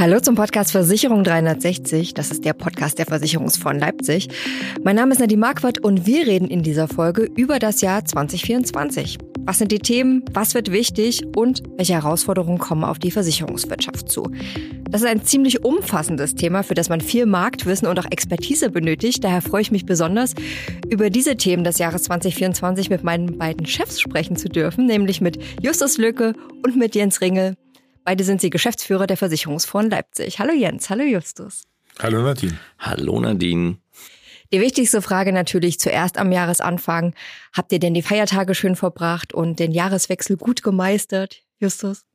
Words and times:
Hallo 0.00 0.20
zum 0.20 0.36
Podcast 0.36 0.70
Versicherung 0.70 1.24
360. 1.24 2.14
Das 2.14 2.30
ist 2.30 2.44
der 2.44 2.52
Podcast 2.52 3.00
der 3.00 3.06
Versicherungsfonds 3.06 3.80
Leipzig. 3.80 4.28
Mein 4.84 4.94
Name 4.94 5.10
ist 5.10 5.18
Nadine 5.18 5.40
Marquardt 5.40 5.80
und 5.80 6.06
wir 6.06 6.24
reden 6.24 6.46
in 6.46 6.62
dieser 6.62 6.86
Folge 6.86 7.28
über 7.34 7.58
das 7.58 7.80
Jahr 7.80 8.04
2024. 8.04 9.18
Was 9.40 9.58
sind 9.58 9.72
die 9.72 9.80
Themen? 9.80 10.24
Was 10.32 10.54
wird 10.54 10.70
wichtig? 10.70 11.24
Und 11.34 11.64
welche 11.78 11.94
Herausforderungen 11.94 12.58
kommen 12.58 12.84
auf 12.84 13.00
die 13.00 13.10
Versicherungswirtschaft 13.10 14.08
zu? 14.08 14.30
Das 14.88 15.00
ist 15.00 15.08
ein 15.08 15.24
ziemlich 15.24 15.64
umfassendes 15.64 16.36
Thema, 16.36 16.62
für 16.62 16.74
das 16.74 16.88
man 16.88 17.00
viel 17.00 17.26
Marktwissen 17.26 17.88
und 17.88 17.98
auch 17.98 18.06
Expertise 18.08 18.70
benötigt. 18.70 19.24
Daher 19.24 19.42
freue 19.42 19.62
ich 19.62 19.72
mich 19.72 19.84
besonders, 19.84 20.34
über 20.90 21.10
diese 21.10 21.36
Themen 21.36 21.64
des 21.64 21.78
Jahres 21.78 22.04
2024 22.04 22.88
mit 22.88 23.02
meinen 23.02 23.36
beiden 23.36 23.66
Chefs 23.66 24.00
sprechen 24.00 24.36
zu 24.36 24.48
dürfen, 24.48 24.86
nämlich 24.86 25.20
mit 25.20 25.40
Justus 25.60 25.98
Lücke 25.98 26.34
und 26.64 26.76
mit 26.76 26.94
Jens 26.94 27.20
Ringel. 27.20 27.56
Beide 28.08 28.24
sind 28.24 28.40
sie 28.40 28.48
Geschäftsführer 28.48 29.06
der 29.06 29.18
Versicherungsfonds 29.18 29.90
Leipzig. 29.90 30.38
Hallo 30.38 30.54
Jens, 30.54 30.88
hallo 30.88 31.04
Justus. 31.04 31.64
Hallo 31.98 32.22
Nadine. 32.22 32.58
Hallo 32.78 33.20
Nadine. 33.20 33.76
Die 34.50 34.62
wichtigste 34.62 35.02
Frage 35.02 35.30
natürlich 35.30 35.78
zuerst 35.78 36.16
am 36.16 36.32
Jahresanfang. 36.32 37.12
Habt 37.52 37.70
ihr 37.70 37.78
denn 37.78 37.92
die 37.92 38.00
Feiertage 38.00 38.54
schön 38.54 38.76
verbracht 38.76 39.34
und 39.34 39.58
den 39.58 39.72
Jahreswechsel 39.72 40.38
gut 40.38 40.62
gemeistert, 40.62 41.42
Justus? 41.58 42.06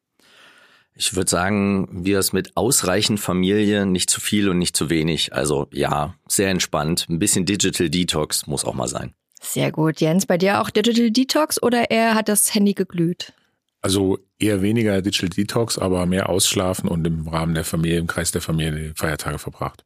Ich 0.95 1.15
würde 1.15 1.29
sagen, 1.29 1.87
wir 1.91 2.17
es 2.17 2.33
mit 2.33 2.57
ausreichend 2.57 3.19
Familie, 3.19 3.85
nicht 3.85 4.09
zu 4.09 4.19
viel 4.19 4.49
und 4.49 4.57
nicht 4.57 4.75
zu 4.75 4.89
wenig. 4.89 5.33
Also 5.33 5.67
ja, 5.71 6.15
sehr 6.27 6.49
entspannt. 6.49 7.05
Ein 7.07 7.19
bisschen 7.19 7.45
Digital 7.45 7.91
Detox 7.91 8.47
muss 8.47 8.65
auch 8.65 8.73
mal 8.73 8.87
sein. 8.87 9.13
Sehr 9.39 9.71
gut. 9.71 10.01
Jens, 10.01 10.25
bei 10.25 10.39
dir 10.39 10.59
auch 10.59 10.71
Digital 10.71 11.11
Detox 11.11 11.61
oder 11.61 11.91
er 11.91 12.15
hat 12.15 12.29
das 12.29 12.55
Handy 12.55 12.73
geglüht? 12.73 13.33
Also 13.83 14.17
eher 14.39 14.61
weniger 14.61 15.01
Digital 15.01 15.29
Detox, 15.29 15.77
aber 15.77 16.05
mehr 16.05 16.29
ausschlafen 16.29 16.89
und 16.89 17.05
im 17.05 17.27
Rahmen 17.27 17.53
der 17.53 17.65
Familie, 17.65 17.99
im 17.99 18.07
Kreis 18.07 18.31
der 18.31 18.41
Familie 18.41 18.71
die 18.71 18.93
Feiertage 18.95 19.37
verbracht. 19.39 19.83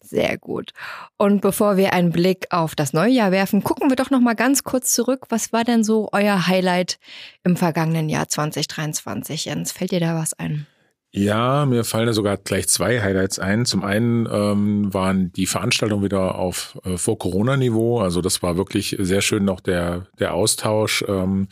Sehr 0.00 0.36
gut. 0.36 0.72
Und 1.16 1.40
bevor 1.40 1.76
wir 1.76 1.92
einen 1.92 2.10
Blick 2.10 2.48
auf 2.50 2.74
das 2.74 2.92
neue 2.92 3.12
Jahr 3.12 3.30
werfen, 3.30 3.62
gucken 3.62 3.88
wir 3.88 3.96
doch 3.96 4.10
noch 4.10 4.20
mal 4.20 4.34
ganz 4.34 4.64
kurz 4.64 4.92
zurück. 4.92 5.26
Was 5.28 5.52
war 5.52 5.62
denn 5.62 5.84
so 5.84 6.08
euer 6.10 6.48
Highlight 6.48 6.98
im 7.44 7.56
vergangenen 7.56 8.08
Jahr 8.08 8.28
2023? 8.28 9.44
Jens, 9.44 9.70
fällt 9.70 9.92
dir 9.92 10.00
da 10.00 10.16
was 10.16 10.34
ein? 10.34 10.66
Ja, 11.12 11.66
mir 11.66 11.84
fallen 11.84 12.06
da 12.06 12.14
sogar 12.14 12.38
gleich 12.38 12.68
zwei 12.68 13.00
Highlights 13.00 13.38
ein. 13.38 13.66
Zum 13.66 13.84
einen 13.84 14.26
ähm, 14.32 14.92
waren 14.92 15.32
die 15.32 15.46
Veranstaltungen 15.46 16.02
wieder 16.02 16.34
auf 16.34 16.78
äh, 16.84 16.96
vor 16.96 17.18
Corona-Niveau. 17.18 18.00
Also 18.00 18.20
das 18.20 18.42
war 18.42 18.56
wirklich 18.56 18.96
sehr 18.98 19.20
schön 19.20 19.44
noch 19.44 19.60
der 19.60 20.06
der 20.18 20.34
Austausch. 20.34 21.04
Ähm, 21.06 21.48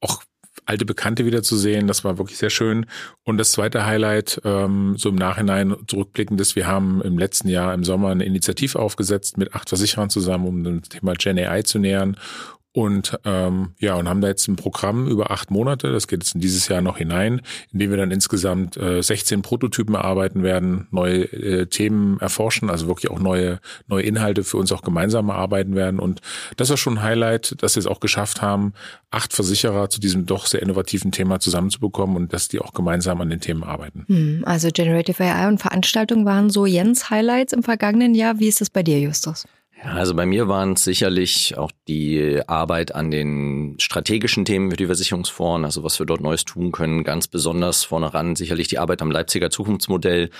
auch 0.00 0.22
alte 0.68 0.84
Bekannte 0.84 1.24
wiederzusehen. 1.24 1.86
Das 1.86 2.04
war 2.04 2.18
wirklich 2.18 2.38
sehr 2.38 2.50
schön. 2.50 2.86
Und 3.24 3.38
das 3.38 3.52
zweite 3.52 3.86
Highlight, 3.86 4.40
ähm, 4.44 4.96
so 4.98 5.08
im 5.08 5.14
Nachhinein 5.14 5.74
zurückblickend 5.86 6.40
ist, 6.40 6.56
wir 6.56 6.66
haben 6.66 7.00
im 7.02 7.18
letzten 7.18 7.48
Jahr 7.48 7.72
im 7.72 7.84
Sommer 7.84 8.10
eine 8.10 8.24
Initiative 8.24 8.78
aufgesetzt 8.78 9.38
mit 9.38 9.54
acht 9.54 9.70
Versicherern 9.70 10.10
zusammen, 10.10 10.46
um 10.46 10.64
dem 10.64 10.82
Thema 10.82 11.14
Gen 11.14 11.38
AI 11.38 11.62
zu 11.62 11.78
nähern. 11.78 12.16
Und 12.78 13.18
ähm, 13.24 13.72
ja, 13.80 13.96
und 13.96 14.08
haben 14.08 14.20
da 14.20 14.28
jetzt 14.28 14.46
ein 14.46 14.54
Programm 14.54 15.08
über 15.08 15.32
acht 15.32 15.50
Monate, 15.50 15.90
das 15.90 16.06
geht 16.06 16.22
jetzt 16.22 16.36
in 16.36 16.40
dieses 16.40 16.68
Jahr 16.68 16.80
noch 16.80 16.98
hinein, 16.98 17.40
in 17.72 17.80
dem 17.80 17.90
wir 17.90 17.96
dann 17.96 18.12
insgesamt 18.12 18.76
äh, 18.76 19.02
16 19.02 19.42
Prototypen 19.42 19.96
erarbeiten 19.96 20.44
werden, 20.44 20.86
neue 20.92 21.24
äh, 21.24 21.66
Themen 21.66 22.20
erforschen, 22.20 22.70
also 22.70 22.86
wirklich 22.86 23.10
auch 23.10 23.18
neue, 23.18 23.58
neue 23.88 24.04
Inhalte 24.04 24.44
für 24.44 24.58
uns 24.58 24.70
auch 24.70 24.82
gemeinsam 24.82 25.28
erarbeiten 25.28 25.74
werden. 25.74 25.98
Und 25.98 26.20
das 26.56 26.70
war 26.70 26.76
schon 26.76 26.98
ein 26.98 27.02
Highlight, 27.02 27.60
dass 27.64 27.74
wir 27.74 27.80
es 27.80 27.88
auch 27.88 27.98
geschafft 27.98 28.42
haben, 28.42 28.74
acht 29.10 29.32
Versicherer 29.32 29.90
zu 29.90 29.98
diesem 29.98 30.26
doch 30.26 30.46
sehr 30.46 30.62
innovativen 30.62 31.10
Thema 31.10 31.40
zusammenzubekommen 31.40 32.14
und 32.14 32.32
dass 32.32 32.46
die 32.46 32.60
auch 32.60 32.74
gemeinsam 32.74 33.20
an 33.20 33.28
den 33.28 33.40
Themen 33.40 33.64
arbeiten. 33.64 34.04
Hm, 34.06 34.44
also 34.46 34.68
Generative 34.72 35.24
AI 35.24 35.48
und 35.48 35.58
Veranstaltungen 35.58 36.24
waren 36.24 36.48
so 36.48 36.64
Jens 36.64 37.10
Highlights 37.10 37.52
im 37.52 37.64
vergangenen 37.64 38.14
Jahr. 38.14 38.38
Wie 38.38 38.46
ist 38.46 38.60
das 38.60 38.70
bei 38.70 38.84
dir, 38.84 39.00
Justus? 39.00 39.46
Also 39.82 40.14
bei 40.14 40.26
mir 40.26 40.48
waren 40.48 40.72
es 40.72 40.84
sicherlich 40.84 41.56
auch 41.56 41.70
die 41.86 42.42
Arbeit 42.46 42.94
an 42.94 43.10
den 43.10 43.76
strategischen 43.78 44.44
Themen 44.44 44.70
für 44.70 44.76
die 44.76 44.86
Versicherungsfonds, 44.86 45.64
also 45.64 45.84
was 45.84 45.98
wir 45.98 46.06
dort 46.06 46.20
Neues 46.20 46.44
tun 46.44 46.72
können. 46.72 47.04
Ganz 47.04 47.28
besonders 47.28 47.84
vorne 47.84 48.12
ran 48.12 48.34
sicherlich 48.34 48.68
die 48.68 48.78
Arbeit 48.78 49.02
am 49.02 49.10
Leipziger 49.10 49.50
Zukunftsmodell, 49.50 50.30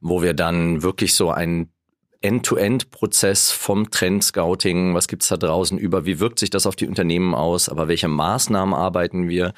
wo 0.00 0.22
wir 0.22 0.34
dann 0.34 0.82
wirklich 0.82 1.14
so 1.14 1.30
ein 1.30 1.70
End-to-End-Prozess 2.20 3.52
vom 3.52 3.90
Trend-Scouting, 3.90 4.92
was 4.94 5.06
gibt's 5.06 5.28
da 5.28 5.36
draußen 5.36 5.78
über, 5.78 6.04
wie 6.04 6.18
wirkt 6.18 6.40
sich 6.40 6.50
das 6.50 6.66
auf 6.66 6.74
die 6.74 6.88
Unternehmen 6.88 7.32
aus, 7.32 7.68
aber 7.68 7.86
welche 7.86 8.08
Maßnahmen 8.08 8.74
arbeiten 8.74 9.28
wir, 9.28 9.52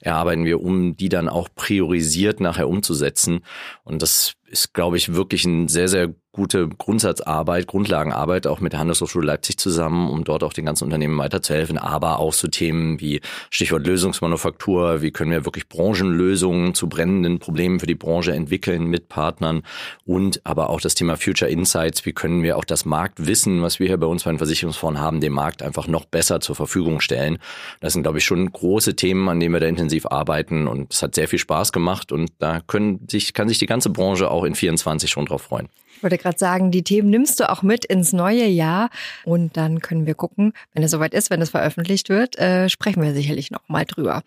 erarbeiten 0.00 0.46
wir, 0.46 0.62
um 0.62 0.96
die 0.96 1.10
dann 1.10 1.28
auch 1.28 1.50
priorisiert 1.54 2.40
nachher 2.40 2.70
umzusetzen. 2.70 3.40
Und 3.84 4.00
das 4.00 4.32
ist, 4.46 4.72
glaube 4.72 4.96
ich, 4.96 5.12
wirklich 5.12 5.44
ein 5.44 5.68
sehr, 5.68 5.88
sehr 5.88 6.14
gute 6.36 6.68
Grundsatzarbeit, 6.68 7.66
Grundlagenarbeit 7.66 8.46
auch 8.46 8.60
mit 8.60 8.74
der 8.74 8.80
Handelshochschule 8.80 9.26
Leipzig 9.26 9.58
zusammen, 9.58 10.10
um 10.10 10.22
dort 10.22 10.44
auch 10.44 10.52
den 10.52 10.66
ganzen 10.66 10.84
Unternehmen 10.84 11.18
weiterzuhelfen, 11.18 11.78
aber 11.78 12.18
auch 12.18 12.34
so 12.34 12.46
Themen 12.46 13.00
wie 13.00 13.22
Stichwort 13.50 13.86
Lösungsmanufaktur, 13.86 15.00
wie 15.00 15.10
können 15.10 15.30
wir 15.30 15.46
wirklich 15.46 15.68
Branchenlösungen 15.68 16.74
zu 16.74 16.88
brennenden 16.88 17.38
Problemen 17.38 17.80
für 17.80 17.86
die 17.86 17.94
Branche 17.94 18.32
entwickeln 18.32 18.84
mit 18.84 19.08
Partnern 19.08 19.62
und 20.04 20.40
aber 20.44 20.68
auch 20.68 20.80
das 20.80 20.94
Thema 20.94 21.16
Future 21.16 21.50
Insights, 21.50 22.04
wie 22.04 22.12
können 22.12 22.42
wir 22.42 22.58
auch 22.58 22.66
das 22.66 22.84
Marktwissen, 22.84 23.62
was 23.62 23.80
wir 23.80 23.86
hier 23.86 23.96
bei 23.96 24.06
uns 24.06 24.24
bei 24.24 24.30
den 24.30 24.38
Versicherungsfonds 24.38 25.00
haben, 25.00 25.20
dem 25.20 25.32
Markt 25.32 25.62
einfach 25.62 25.88
noch 25.88 26.04
besser 26.04 26.40
zur 26.40 26.54
Verfügung 26.54 27.00
stellen. 27.00 27.38
Das 27.80 27.94
sind, 27.94 28.02
glaube 28.02 28.18
ich, 28.18 28.24
schon 28.24 28.52
große 28.52 28.94
Themen, 28.94 29.28
an 29.30 29.40
denen 29.40 29.54
wir 29.54 29.60
da 29.60 29.66
intensiv 29.66 30.04
arbeiten 30.04 30.68
und 30.68 30.92
es 30.92 31.02
hat 31.02 31.14
sehr 31.14 31.28
viel 31.28 31.38
Spaß 31.38 31.72
gemacht 31.72 32.12
und 32.12 32.30
da 32.38 32.60
können 32.60 33.06
sich, 33.10 33.32
kann 33.32 33.48
sich 33.48 33.58
die 33.58 33.66
ganze 33.66 33.88
Branche 33.88 34.30
auch 34.30 34.44
in 34.44 34.54
24 34.54 35.10
schon 35.10 35.24
drauf 35.24 35.42
freuen. 35.42 35.68
Ich 35.96 36.02
wollte 36.02 36.18
gerade 36.26 36.38
sagen, 36.38 36.70
die 36.72 36.82
Themen 36.82 37.08
nimmst 37.08 37.38
du 37.38 37.48
auch 37.48 37.62
mit 37.62 37.84
ins 37.84 38.12
neue 38.12 38.46
Jahr 38.46 38.90
und 39.24 39.56
dann 39.56 39.80
können 39.80 40.06
wir 40.06 40.14
gucken, 40.14 40.52
wenn 40.74 40.82
es 40.82 40.90
soweit 40.90 41.14
ist, 41.14 41.30
wenn 41.30 41.40
es 41.40 41.50
veröffentlicht 41.50 42.08
wird, 42.08 42.36
äh, 42.36 42.68
sprechen 42.68 43.00
wir 43.00 43.14
sicherlich 43.14 43.52
noch 43.52 43.68
mal 43.68 43.84
drüber. 43.84 44.22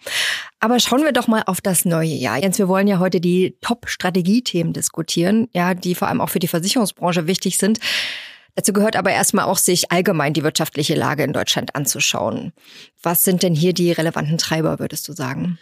Aber 0.61 0.79
schauen 0.79 1.03
wir 1.03 1.11
doch 1.11 1.27
mal 1.27 1.43
auf 1.45 1.59
das 1.59 1.83
neue 1.83 2.07
Jahr. 2.07 2.37
Jens, 2.37 2.57
wir 2.57 2.69
wollen 2.69 2.87
ja 2.87 2.99
heute 2.99 3.19
die 3.19 3.57
Top-Strategiethemen 3.59 4.71
diskutieren, 4.71 5.49
ja, 5.53 5.73
die 5.73 5.93
vor 5.93 6.07
allem 6.07 6.21
auch 6.21 6.29
für 6.29 6.39
die 6.39 6.47
Versicherungsbranche 6.47 7.27
wichtig 7.27 7.57
sind. 7.57 7.79
Dazu 8.55 8.71
gehört 8.71 8.95
aber 8.95 9.11
erstmal 9.11 9.45
auch, 9.45 9.57
sich 9.57 9.91
allgemein 9.91 10.33
die 10.33 10.43
wirtschaftliche 10.43 10.95
Lage 10.95 11.23
in 11.23 11.33
Deutschland 11.33 11.75
anzuschauen. 11.75 12.53
Was 13.03 13.25
sind 13.25 13.43
denn 13.43 13.55
hier 13.55 13.73
die 13.73 13.91
relevanten 13.91 14.37
Treiber, 14.37 14.79
würdest 14.79 15.07
du 15.07 15.13
sagen? 15.13 15.59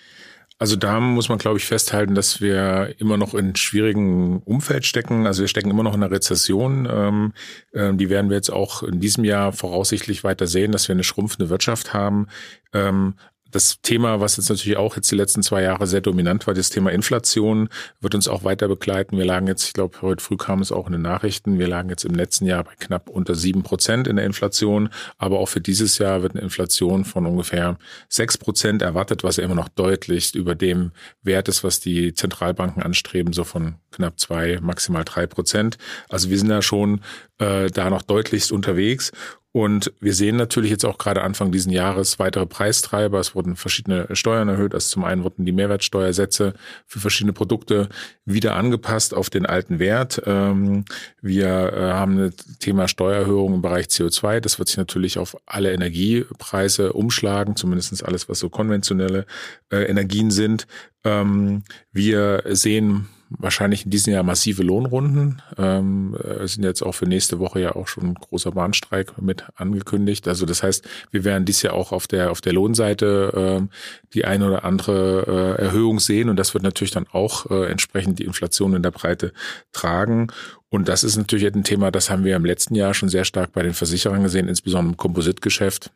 Also 0.60 0.76
da 0.76 1.00
muss 1.00 1.30
man, 1.30 1.38
glaube 1.38 1.60
ich, 1.60 1.66
festhalten, 1.66 2.16
dass 2.16 2.42
wir 2.42 2.96
immer 2.98 3.18
noch 3.18 3.36
in 3.36 3.56
schwierigen 3.56 4.42
Umfeld 4.44 4.88
stecken. 4.88 5.28
Also 5.28 5.42
wir 5.42 5.48
stecken 5.48 5.70
immer 5.70 5.84
noch 5.84 5.94
in 5.94 6.02
einer 6.02 6.12
Rezession. 6.12 6.88
Ähm, 6.92 7.34
äh, 7.74 7.94
die 7.94 8.10
werden 8.10 8.30
wir 8.30 8.38
jetzt 8.38 8.50
auch 8.50 8.82
in 8.82 9.00
diesem 9.00 9.24
Jahr 9.24 9.54
voraussichtlich 9.54 10.24
weiter 10.24 10.48
sehen, 10.48 10.72
dass 10.72 10.88
wir 10.88 10.96
eine 10.96 11.04
schrumpfende 11.04 11.50
Wirtschaft 11.52 11.94
haben. 11.94 12.28
Ähm, 12.74 13.14
das 13.52 13.82
Thema, 13.82 14.20
was 14.20 14.38
jetzt 14.38 14.50
natürlich 14.50 14.78
auch 14.78 14.96
jetzt 14.96 15.12
die 15.12 15.16
letzten 15.16 15.44
zwei 15.44 15.62
Jahre 15.62 15.88
sehr 15.88 16.02
dominant 16.02 16.48
war, 16.48 16.54
das 16.54 16.70
Thema 16.70 16.92
Inflation, 16.92 17.70
wird 18.02 18.16
uns 18.16 18.28
auch 18.28 18.44
weiter 18.44 18.68
begleiten. 18.68 19.18
Wir 19.18 19.26
lagen 19.26 19.48
jetzt, 19.48 19.66
ich 19.66 19.74
glaube, 19.74 20.02
heute 20.02 20.24
früh 20.24 20.38
kam 20.38 20.62
es 20.62 20.72
auch 20.72 20.88
in 20.88 20.94
den 20.94 21.02
Nachrichten, 21.02 21.60
wir 21.60 21.68
lagen 21.68 21.90
jetzt 21.90 22.06
im 22.06 22.16
letzten 22.16 22.46
Jahr 22.46 22.64
bei 22.64 22.76
knapp 22.80 23.10
unter 23.10 23.36
sieben 23.36 23.64
Prozent 23.64 24.08
in 24.08 24.18
der 24.18 24.26
Inflation. 24.26 24.90
Aber 25.18 25.40
auch 25.40 25.48
für 25.50 25.62
dieses 25.62 25.98
Jahr 25.98 26.22
wird 26.24 26.34
eine 26.34 26.44
Inflation 26.44 27.06
von 27.06 27.26
ungefähr 27.26 27.78
sechs 28.10 28.38
Prozent 28.38 28.82
erwartet, 28.82 29.24
was 29.24 29.38
ja 29.38 29.44
immer 29.44 29.56
noch 29.56 29.70
deutlich 29.70 30.36
über 30.36 30.56
dem 30.56 30.92
Wert 31.24 31.48
ist, 31.48 31.64
was 31.64 31.80
die 31.80 32.14
Zentralbanken 32.14 32.84
anstreben, 32.84 33.34
so 33.34 33.44
von 33.44 33.76
knapp 33.92 34.20
zwei, 34.20 34.60
maximal 34.62 35.04
drei 35.04 35.28
Prozent. 35.28 35.78
Also 36.10 36.30
wir 36.30 36.38
sind 36.38 36.50
da 36.50 36.62
schon 36.62 37.02
äh, 37.40 37.70
da 37.70 37.90
noch 37.90 38.02
deutlichst 38.02 38.52
unterwegs. 38.52 39.12
Und 39.54 39.92
wir 40.00 40.14
sehen 40.14 40.36
natürlich 40.36 40.70
jetzt 40.70 40.86
auch 40.86 40.98
gerade 40.98 41.24
Anfang 41.24 41.52
diesen 41.52 41.72
Jahres 41.72 42.20
weitere 42.20 42.46
Preistreiber. 42.46 43.20
Es 43.20 43.34
wurden 43.34 43.56
verschiedene 43.56 44.08
Steuern 44.16 44.50
erhöht. 44.50 44.74
Also 44.74 44.90
zum 44.90 45.04
einen 45.04 45.24
wurden 45.24 45.46
die 45.46 45.52
Mehrwertsteuersätze 45.52 46.54
für 46.86 47.00
verschiedene 47.00 47.34
Produkte 47.34 47.90
wieder 48.26 48.56
angepasst 48.56 49.14
auf 49.14 49.30
den 49.30 49.46
alten 49.46 49.80
Wert. 49.80 50.22
Ähm, 50.26 50.86
wir 51.22 51.74
äh, 51.74 51.92
haben 51.92 52.20
ein 52.20 52.34
Thema 52.60 52.88
Steuererhöhung 52.88 53.56
im 53.56 53.62
Bereich 53.62 53.88
CO2. 53.88 54.42
Das 54.42 54.60
wird 54.60 54.68
sich 54.68 54.78
natürlich 54.78 55.18
auf 55.18 55.38
alle 55.46 55.72
Energiepreise 55.72 56.94
umschlagen, 56.94 57.56
zumindest 57.56 58.06
alles, 58.06 58.30
was 58.30 58.40
so 58.40 58.50
konventionelle 58.50 59.26
äh, 59.72 59.84
Energien 59.84 60.30
sind. 60.30 60.68
Ähm, 61.04 61.64
wir 61.92 62.44
sehen 62.50 63.08
wahrscheinlich 63.30 63.86
in 63.86 63.92
diesem 63.92 64.14
Jahr 64.14 64.24
massive 64.24 64.64
Lohnrunden. 64.64 65.42
Ähm, 65.58 66.16
äh, 66.16 66.48
sind 66.48 66.64
jetzt 66.64 66.82
auch 66.82 66.94
für 66.94 67.06
nächste 67.06 67.40
Woche 67.40 67.60
ja 67.60 67.76
auch 67.76 67.88
schon 67.88 68.06
ein 68.06 68.14
großer 68.16 68.52
Bahnstreik 68.52 69.22
mit 69.22 69.46
angekündigt. 69.56 70.28
Also 70.28 70.46
das 70.46 70.64
heißt, 70.64 70.88
wir 71.12 71.24
werden 71.24 71.46
dies 71.46 71.62
Jahr 71.62 71.74
auch 71.74 71.92
auf 71.92 72.08
der 72.08 72.32
auf 72.32 72.42
der 72.42 72.54
Lohnseite 72.54 73.62
äh, 73.62 73.68
die 74.14 74.26
eine 74.26 74.48
oder 74.48 74.64
andere 74.64 75.56
äh, 75.58 75.62
Erhöhung 75.62 76.00
sehen 76.00 76.30
und 76.30 76.38
das 76.38 76.54
wird 76.54 76.64
natürlich 76.64 76.92
dann 76.92 77.08
auch 77.12 77.50
äh, 77.50 77.70
entsprechend 77.70 78.20
die 78.20 78.26
Inflation 78.26 78.74
in 78.74 78.84
der 78.84 78.92
Breite 78.92 79.34
tragen. 79.72 80.28
Und 80.70 80.90
das 80.90 81.04
ist 81.04 81.16
natürlich 81.16 81.46
ein 81.46 81.64
Thema, 81.64 81.92
das 81.92 82.10
haben 82.10 82.26
wir 82.26 82.36
im 82.36 82.46
letzten 82.46 82.76
Jahr 82.76 82.94
schon 82.94 83.10
sehr 83.10 83.24
stark 83.24 83.54
bei 83.54 83.64
den 83.64 83.74
Versicherern 83.74 84.24
gesehen, 84.24 84.50
insbesondere 84.50 84.92
im 84.92 84.98
Kompositgeschäft 84.98 85.92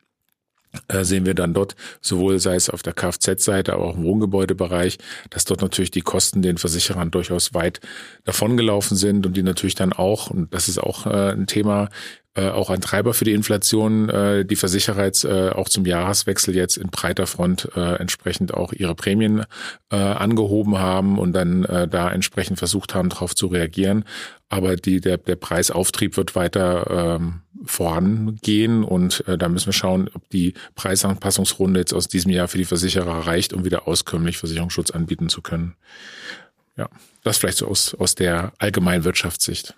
sehen 1.02 1.26
wir 1.26 1.34
dann 1.34 1.54
dort, 1.54 1.76
sowohl 2.02 2.40
sei 2.40 2.56
es 2.56 2.70
auf 2.70 2.82
der 2.82 2.94
Kfz-Seite, 2.94 3.74
aber 3.74 3.86
auch 3.86 3.98
im 3.98 4.04
Wohngebäudebereich, 4.04 4.98
dass 5.30 5.46
dort 5.46 5.62
natürlich 5.62 5.92
die 5.92 6.02
Kosten 6.02 6.42
den 6.42 6.58
Versicherern 6.58 7.12
durchaus 7.12 7.54
weit 7.54 7.82
davongelaufen 8.24 8.96
sind 8.96 9.26
und 9.26 9.36
die 9.36 9.44
natürlich 9.44 9.76
dann 9.76 9.94
auch, 9.94 10.30
und 10.30 10.54
das 10.54 10.70
ist 10.70 10.78
auch 10.78 11.06
äh, 11.06 11.32
ein 11.32 11.48
Thema, 11.48 11.90
äh, 12.34 12.48
auch 12.48 12.70
ein 12.70 12.80
Treiber 12.80 13.14
für 13.14 13.26
die 13.26 13.34
Inflation, 13.34 14.08
äh, 14.10 14.46
die 14.46 14.56
Versicherer 14.56 15.04
jetzt 15.04 15.26
äh, 15.26 15.50
auch 15.50 15.68
zum 15.68 15.86
Jahreswechsel 15.86 16.56
jetzt 16.56 16.78
in 16.78 16.90
breiter 16.90 17.28
Front 17.28 17.70
äh, 17.76 17.96
entsprechend 17.96 18.54
auch 18.54 18.72
ihre 18.72 18.96
Prämien 18.96 19.44
äh, 19.92 19.98
angehoben 19.98 20.78
haben 20.78 21.20
und 21.20 21.34
dann 21.34 21.66
äh, 21.66 21.90
da 21.90 22.10
entsprechend 22.10 22.58
versucht 22.58 22.96
haben, 22.96 23.10
darauf 23.10 23.36
zu 23.36 23.48
reagieren. 23.48 24.06
Aber 24.52 24.76
die, 24.76 25.00
der, 25.00 25.18
der 25.18 25.38
Preisauftrieb 25.38 26.18
wird 26.18 26.36
weiter 26.36 27.16
ähm, 27.22 27.40
vorangehen 27.64 28.84
und 28.84 29.26
äh, 29.26 29.38
da 29.38 29.48
müssen 29.48 29.68
wir 29.68 29.74
schauen, 29.74 30.10
ob 30.14 30.30
die 30.30 30.56
Preisanpassungsrunde 30.76 31.80
jetzt 31.80 31.94
aus 31.94 32.10
diesem 32.10 32.32
Jahr 32.32 32.50
für 32.50 32.58
die 32.58 32.66
Versicherer 32.66 33.26
reicht, 33.28 33.54
um 33.54 33.64
wieder 33.64 33.88
auskömmlich 33.88 34.38
Versicherungsschutz 34.38 34.92
anbieten 34.92 35.30
zu 35.30 35.42
können. 35.42 35.78
Ja, 36.76 36.90
das 37.24 37.38
vielleicht 37.38 37.60
so 37.60 37.68
aus, 37.68 37.96
aus 37.96 38.16
der 38.16 38.52
allgemeinen 38.58 39.06
Wirtschaftssicht. 39.06 39.74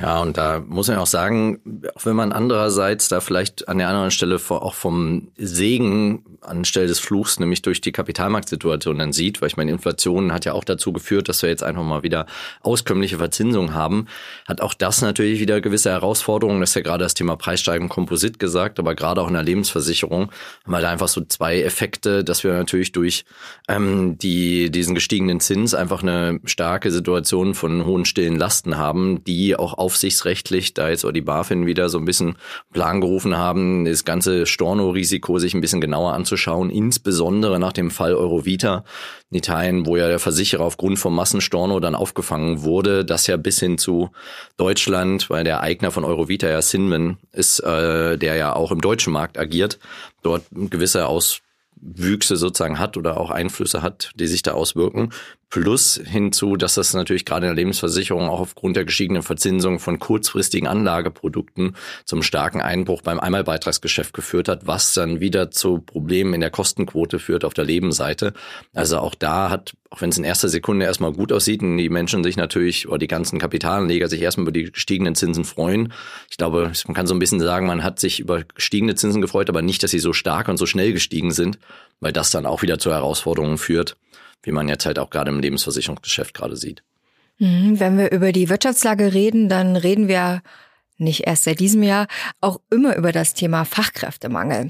Ja, 0.00 0.20
und 0.20 0.36
da 0.36 0.62
muss 0.66 0.88
man 0.88 0.98
auch 0.98 1.06
sagen, 1.06 1.58
auch 1.94 2.04
wenn 2.04 2.16
man 2.16 2.32
andererseits 2.32 3.08
da 3.08 3.20
vielleicht 3.20 3.66
an 3.68 3.78
der 3.78 3.88
anderen 3.88 4.10
Stelle 4.10 4.38
auch 4.48 4.74
vom 4.74 5.28
Segen 5.38 6.22
anstelle 6.42 6.86
des 6.86 6.98
Fluchs, 6.98 7.40
nämlich 7.40 7.62
durch 7.62 7.80
die 7.80 7.92
Kapitalmarktsituation 7.92 8.98
dann 8.98 9.12
sieht, 9.12 9.40
weil 9.40 9.48
ich 9.48 9.56
meine, 9.56 9.70
Inflation 9.70 10.32
hat 10.32 10.44
ja 10.44 10.52
auch 10.52 10.64
dazu 10.64 10.92
geführt, 10.92 11.28
dass 11.28 11.40
wir 11.42 11.48
jetzt 11.48 11.62
einfach 11.62 11.82
mal 11.82 12.02
wieder 12.02 12.26
auskömmliche 12.60 13.16
Verzinsung 13.16 13.72
haben, 13.72 14.06
hat 14.46 14.60
auch 14.60 14.74
das 14.74 15.00
natürlich 15.00 15.40
wieder 15.40 15.62
gewisse 15.62 15.90
Herausforderungen. 15.90 16.60
Das 16.60 16.70
ist 16.70 16.74
ja 16.74 16.82
gerade 16.82 17.04
das 17.04 17.14
Thema 17.14 17.36
Preissteigerung 17.36 17.88
Komposit 17.88 18.38
gesagt, 18.38 18.78
aber 18.78 18.94
gerade 18.94 19.22
auch 19.22 19.28
in 19.28 19.34
der 19.34 19.42
Lebensversicherung 19.42 20.30
haben 20.64 20.72
wir 20.72 20.80
da 20.80 20.90
einfach 20.90 21.08
so 21.08 21.22
zwei 21.22 21.62
Effekte, 21.62 22.22
dass 22.22 22.44
wir 22.44 22.52
natürlich 22.52 22.92
durch 22.92 23.24
ähm, 23.66 24.18
die, 24.18 24.70
diesen 24.70 24.94
gestiegenen 24.94 25.40
Zins 25.40 25.74
einfach 25.74 26.02
eine 26.02 26.40
starke 26.44 26.90
Situation 26.90 27.54
von 27.54 27.86
hohen 27.86 28.04
stillen 28.04 28.36
Lasten 28.36 28.76
haben, 28.76 29.24
die 29.24 29.56
auch 29.56 29.78
aufsichtsrechtlich, 29.86 30.74
da 30.74 30.88
jetzt 30.88 31.04
auch 31.04 31.12
die 31.12 31.20
BaFin 31.20 31.64
wieder 31.64 31.88
so 31.88 31.98
ein 31.98 32.04
bisschen 32.04 32.34
Plan 32.72 33.00
gerufen 33.00 33.36
haben, 33.36 33.84
das 33.84 34.04
ganze 34.04 34.44
Storno-Risiko 34.44 35.38
sich 35.38 35.54
ein 35.54 35.60
bisschen 35.60 35.80
genauer 35.80 36.12
anzuschauen, 36.12 36.70
insbesondere 36.70 37.60
nach 37.60 37.72
dem 37.72 37.92
Fall 37.92 38.16
Eurovita 38.16 38.84
in 39.30 39.38
Italien, 39.38 39.86
wo 39.86 39.96
ja 39.96 40.08
der 40.08 40.18
Versicherer 40.18 40.64
aufgrund 40.64 40.98
vom 40.98 41.14
Massenstorno 41.14 41.78
dann 41.78 41.94
aufgefangen 41.94 42.64
wurde, 42.64 43.04
das 43.04 43.28
ja 43.28 43.36
bis 43.36 43.60
hin 43.60 43.78
zu 43.78 44.10
Deutschland, 44.56 45.30
weil 45.30 45.44
der 45.44 45.60
Eigner 45.60 45.92
von 45.92 46.04
Eurovita 46.04 46.48
ja 46.48 46.62
Sinman 46.62 47.18
ist, 47.30 47.60
äh, 47.60 48.18
der 48.18 48.34
ja 48.34 48.56
auch 48.56 48.72
im 48.72 48.80
deutschen 48.80 49.12
Markt 49.12 49.38
agiert, 49.38 49.78
dort 50.22 50.42
gewisse 50.50 51.06
Auswüchse 51.06 52.36
sozusagen 52.36 52.80
hat 52.80 52.96
oder 52.96 53.20
auch 53.20 53.30
Einflüsse 53.30 53.82
hat, 53.82 54.10
die 54.16 54.26
sich 54.26 54.42
da 54.42 54.54
auswirken. 54.54 55.12
Plus 55.48 56.00
hinzu, 56.04 56.56
dass 56.56 56.74
das 56.74 56.92
natürlich 56.92 57.24
gerade 57.24 57.46
in 57.46 57.54
der 57.54 57.62
Lebensversicherung 57.62 58.28
auch 58.28 58.40
aufgrund 58.40 58.76
der 58.76 58.84
gestiegenen 58.84 59.22
Verzinsung 59.22 59.78
von 59.78 60.00
kurzfristigen 60.00 60.66
Anlageprodukten 60.66 61.76
zum 62.04 62.24
starken 62.24 62.60
Einbruch 62.60 63.00
beim 63.00 63.20
Einmalbeitragsgeschäft 63.20 64.12
geführt 64.12 64.48
hat, 64.48 64.66
was 64.66 64.92
dann 64.92 65.20
wieder 65.20 65.52
zu 65.52 65.78
Problemen 65.78 66.34
in 66.34 66.40
der 66.40 66.50
Kostenquote 66.50 67.20
führt 67.20 67.44
auf 67.44 67.54
der 67.54 67.64
Lebenseite. 67.64 68.32
Also 68.74 68.98
auch 68.98 69.14
da 69.14 69.48
hat, 69.48 69.74
auch 69.90 70.00
wenn 70.00 70.10
es 70.10 70.18
in 70.18 70.24
erster 70.24 70.48
Sekunde 70.48 70.84
erstmal 70.84 71.12
gut 71.12 71.32
aussieht 71.32 71.62
und 71.62 71.78
die 71.78 71.90
Menschen 71.90 72.24
sich 72.24 72.36
natürlich 72.36 72.88
oder 72.88 72.98
die 72.98 73.06
ganzen 73.06 73.38
Kapitalanleger 73.38 74.08
sich 74.08 74.22
erstmal 74.22 74.44
über 74.44 74.52
die 74.52 74.72
gestiegenen 74.72 75.14
Zinsen 75.14 75.44
freuen. 75.44 75.92
Ich 76.28 76.38
glaube, 76.38 76.72
man 76.86 76.94
kann 76.94 77.06
so 77.06 77.14
ein 77.14 77.20
bisschen 77.20 77.40
sagen, 77.40 77.68
man 77.68 77.84
hat 77.84 78.00
sich 78.00 78.18
über 78.18 78.42
gestiegene 78.42 78.96
Zinsen 78.96 79.22
gefreut, 79.22 79.48
aber 79.48 79.62
nicht, 79.62 79.84
dass 79.84 79.92
sie 79.92 80.00
so 80.00 80.12
stark 80.12 80.48
und 80.48 80.56
so 80.56 80.66
schnell 80.66 80.92
gestiegen 80.92 81.30
sind, 81.30 81.60
weil 82.00 82.12
das 82.12 82.32
dann 82.32 82.46
auch 82.46 82.62
wieder 82.62 82.80
zu 82.80 82.90
Herausforderungen 82.90 83.58
führt 83.58 83.96
wie 84.42 84.52
man 84.52 84.68
jetzt 84.68 84.86
halt 84.86 84.98
auch 84.98 85.10
gerade 85.10 85.30
im 85.30 85.40
Lebensversicherungsgeschäft 85.40 86.34
gerade 86.34 86.56
sieht. 86.56 86.82
Mhm, 87.38 87.78
wenn 87.80 87.98
wir 87.98 88.10
über 88.12 88.32
die 88.32 88.48
Wirtschaftslage 88.48 89.12
reden, 89.12 89.48
dann 89.48 89.76
reden 89.76 90.08
wir 90.08 90.42
nicht 90.98 91.26
erst 91.26 91.44
seit 91.44 91.60
diesem 91.60 91.82
Jahr, 91.82 92.06
auch 92.40 92.58
immer 92.70 92.96
über 92.96 93.12
das 93.12 93.34
Thema 93.34 93.64
Fachkräftemangel. 93.64 94.68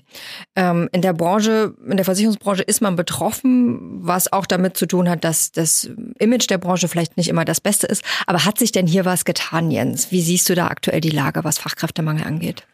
Ähm, 0.57 0.89
in 0.93 1.03
der 1.03 1.13
Branche, 1.13 1.75
in 1.89 1.97
der 1.97 2.05
Versicherungsbranche 2.05 2.63
ist 2.63 2.81
man 2.81 2.97
betroffen, 2.97 4.05
was 4.05 4.33
auch 4.33 4.47
damit 4.47 4.77
zu 4.77 4.87
tun 4.87 5.09
hat, 5.09 5.25
dass 5.25 5.53
das 5.53 5.89
Image 6.19 6.51
der 6.51 6.59
Branche 6.59 6.89
vielleicht 6.89 7.17
nicht 7.17 7.29
immer 7.29 7.45
das 7.45 7.61
Beste 7.61 7.87
ist. 7.87 8.03
Aber 8.27 8.45
hat 8.45 8.59
sich 8.59 8.73
denn 8.73 8.87
hier 8.87 9.05
was 9.05 9.25
getan, 9.25 9.71
Jens? 9.71 10.11
Wie 10.11 10.21
siehst 10.21 10.49
du 10.49 10.55
da 10.55 10.67
aktuell 10.67 11.01
die 11.01 11.11
Lage, 11.11 11.45
was 11.45 11.59
Fachkräftemangel 11.59 12.25
angeht? 12.25 12.67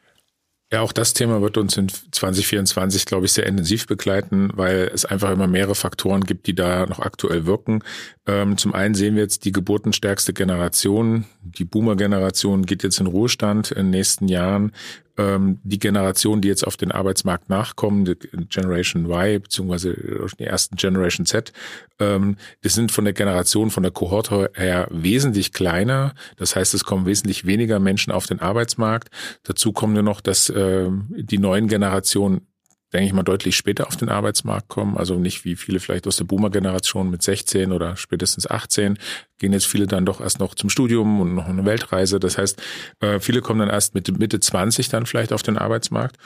Ja, 0.73 0.81
auch 0.81 0.93
das 0.93 1.13
Thema 1.13 1.43
wird 1.43 1.59
uns 1.59 1.77
in 1.77 1.91
2024, 1.91 3.05
glaube 3.05 3.27
ich, 3.27 3.33
sehr 3.33 3.45
intensiv 3.45 3.87
begleiten, 3.87 4.51
weil 4.55 4.91
es 4.95 5.05
einfach 5.05 5.31
immer 5.31 5.47
mehrere 5.47 5.75
Faktoren 5.75 6.23
gibt, 6.23 6.47
die 6.47 6.55
da 6.55 6.87
noch 6.87 6.99
aktuell 7.01 7.45
wirken. 7.45 7.83
Ähm, 8.27 8.57
zum 8.57 8.73
einen 8.73 8.95
sehen 8.95 9.15
wir 9.15 9.23
jetzt 9.23 9.45
die 9.45 9.53
geburtenstärkste 9.53 10.33
Generation, 10.33 11.27
die 11.43 11.67
Boomer-Generation 11.67 12.65
geht 12.65 12.85
jetzt 12.85 13.01
in 13.01 13.07
Ruhestand 13.07 13.71
in 13.71 13.87
den 13.87 13.91
nächsten 13.91 14.29
Jahren 14.29 14.73
ähm, 15.19 15.59
die 15.63 15.79
Generation, 15.79 16.41
die 16.41 16.49
jetzt 16.49 16.67
auf 16.67 16.77
den 16.77 16.93
Arbeitsmarkt 16.93 17.49
nachkommen, 17.49 18.05
die 18.05 18.17
Generation 18.49 19.07
Y 19.11 19.43
beziehungsweise 19.43 19.95
die 20.39 20.45
ersten 20.45 20.77
Generation 20.77 21.27
Z, 21.27 21.53
ähm, 21.99 22.37
das 22.63 22.75
sind 22.75 22.93
von 22.93 23.05
der 23.05 23.15
Generation, 23.15 23.71
von 23.71 23.83
der 23.83 23.93
Kohorte 23.93 24.51
her 24.55 24.89
wesentlich 24.91 25.53
kleiner. 25.53 26.15
Das 26.37 26.57
heißt, 26.57 26.75
es 26.75 26.85
kommen 26.85 27.07
wesentlich 27.07 27.47
weniger 27.47 27.79
Menschen 27.79 28.13
auf 28.13 28.27
den 28.27 28.41
Arbeitsmarkt. 28.41 29.11
Dazu 29.45 29.73
kommen 29.73 29.95
wir 29.95 30.03
noch, 30.03 30.21
dass 30.21 30.49
äh, 30.49 30.89
die 30.91 31.39
neuen 31.39 31.69
Generationen 31.69 32.47
denke 32.93 33.07
ich 33.07 33.13
mal, 33.13 33.23
deutlich 33.23 33.57
später 33.57 33.87
auf 33.87 33.97
den 33.97 34.09
Arbeitsmarkt 34.09 34.69
kommen. 34.69 34.97
Also 34.97 35.19
nicht 35.19 35.45
wie 35.45 35.57
viele 35.57 35.81
vielleicht 35.81 36.07
aus 36.07 36.17
der 36.17 36.25
Boomer-Generation 36.25 37.11
mit 37.11 37.23
16 37.23 37.73
oder 37.73 37.97
spätestens 37.97 38.49
18. 38.49 38.99
Gehen 39.39 39.53
jetzt 39.53 39.67
viele 39.67 39.87
dann 39.87 40.05
doch 40.05 40.21
erst 40.21 40.41
noch 40.41 40.55
zum 40.55 40.71
Studium 40.71 41.21
und 41.21 41.35
noch 41.35 41.47
eine 41.47 41.65
Weltreise. 41.65 42.21
Das 42.21 42.39
heißt, 42.39 42.63
äh, 43.01 43.21
viele 43.21 43.41
kommen 43.41 43.61
dann 43.61 43.71
erst 43.71 43.95
mit 43.95 44.19
Mitte 44.19 44.41
20 44.41 44.89
dann 44.89 45.07
vielleicht 45.07 45.33
auf 45.33 45.43
den 45.43 45.57
Arbeitsmarkt. 45.57 46.17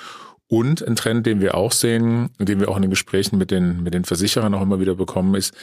Und 0.49 0.87
ein 0.87 0.95
Trend, 0.95 1.27
den 1.27 1.41
wir 1.41 1.57
auch 1.57 1.73
sehen, 1.73 2.31
den 2.39 2.61
wir 2.61 2.69
auch 2.69 2.77
in 2.77 2.83
den 2.83 2.91
Gesprächen 2.91 3.37
mit 3.37 3.51
den, 3.51 3.83
mit 3.83 3.95
den 3.95 4.05
Versicherern 4.05 4.55
auch 4.55 4.63
immer 4.63 4.79
wieder 4.79 4.95
bekommen, 4.95 5.35
ist, 5.35 5.55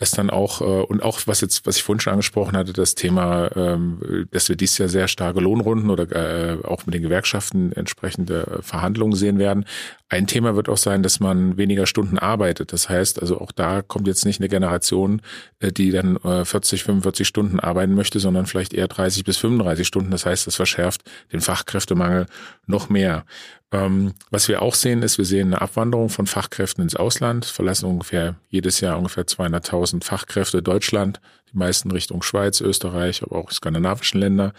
dass 0.00 0.12
dann 0.12 0.30
auch, 0.30 0.62
äh, 0.62 0.64
und 0.64 1.02
auch 1.02 1.20
was 1.26 1.42
jetzt, 1.42 1.66
was 1.66 1.76
ich 1.76 1.82
vorhin 1.82 2.00
schon 2.00 2.14
angesprochen 2.14 2.56
hatte, 2.56 2.72
das 2.72 2.94
Thema, 2.94 3.54
ähm, 3.54 4.26
dass 4.30 4.48
wir 4.48 4.56
dies 4.56 4.78
Jahr 4.78 4.88
sehr 4.88 5.08
starke 5.08 5.40
Lohnrunden 5.40 5.90
oder 5.90 6.10
äh, 6.10 6.56
auch 6.64 6.86
mit 6.86 6.94
den 6.94 7.02
Gewerkschaften 7.02 7.72
entsprechende 7.72 8.60
Verhandlungen 8.62 9.14
sehen 9.14 9.38
werden. 9.38 9.66
Ein 10.08 10.26
Thema 10.26 10.56
wird 10.56 10.70
auch 10.70 10.78
sein, 10.78 11.02
dass 11.02 11.20
man 11.20 11.58
weniger 11.58 11.86
Stunden 11.86 12.18
arbeitet. 12.18 12.72
Das 12.72 12.88
heißt, 12.88 13.20
also 13.20 13.40
auch 13.42 13.52
da 13.52 13.82
kommt 13.82 14.06
jetzt 14.06 14.24
nicht 14.24 14.40
eine 14.40 14.48
Generation, 14.48 15.20
äh, 15.60 15.70
die 15.70 15.90
dann 15.90 16.16
äh, 16.16 16.46
40, 16.46 16.82
45 16.82 17.28
Stunden 17.28 17.60
arbeiten 17.60 17.94
möchte, 17.94 18.20
sondern 18.20 18.46
vielleicht 18.46 18.72
eher 18.72 18.88
30 18.88 19.24
bis 19.24 19.36
35 19.36 19.86
Stunden. 19.86 20.10
Das 20.10 20.24
heißt, 20.24 20.46
das 20.46 20.56
verschärft 20.56 21.02
den 21.30 21.42
Fachkräftemangel 21.42 22.26
noch 22.66 22.88
mehr. 22.88 23.26
Ähm, 23.72 24.14
was 24.30 24.48
wir 24.48 24.62
auch 24.62 24.74
sehen, 24.74 25.02
ist, 25.02 25.16
wir 25.16 25.24
sehen 25.24 25.48
eine 25.48 25.62
Abwanderung 25.62 26.08
von 26.08 26.26
Fachkräften 26.26 26.82
ins 26.82 26.96
Ausland, 26.96 27.44
verlassen 27.44 27.86
ungefähr 27.86 28.34
jedes 28.48 28.80
Jahr 28.80 28.98
ungefähr 28.98 29.24
200.000 29.24 30.02
Fachkräfte 30.02 30.60
Deutschland, 30.60 31.20
die 31.52 31.56
meisten 31.56 31.92
Richtung 31.92 32.22
Schweiz, 32.22 32.60
Österreich, 32.60 33.22
aber 33.22 33.36
auch 33.36 33.52
skandinavischen 33.52 34.20
Länder. 34.20 34.54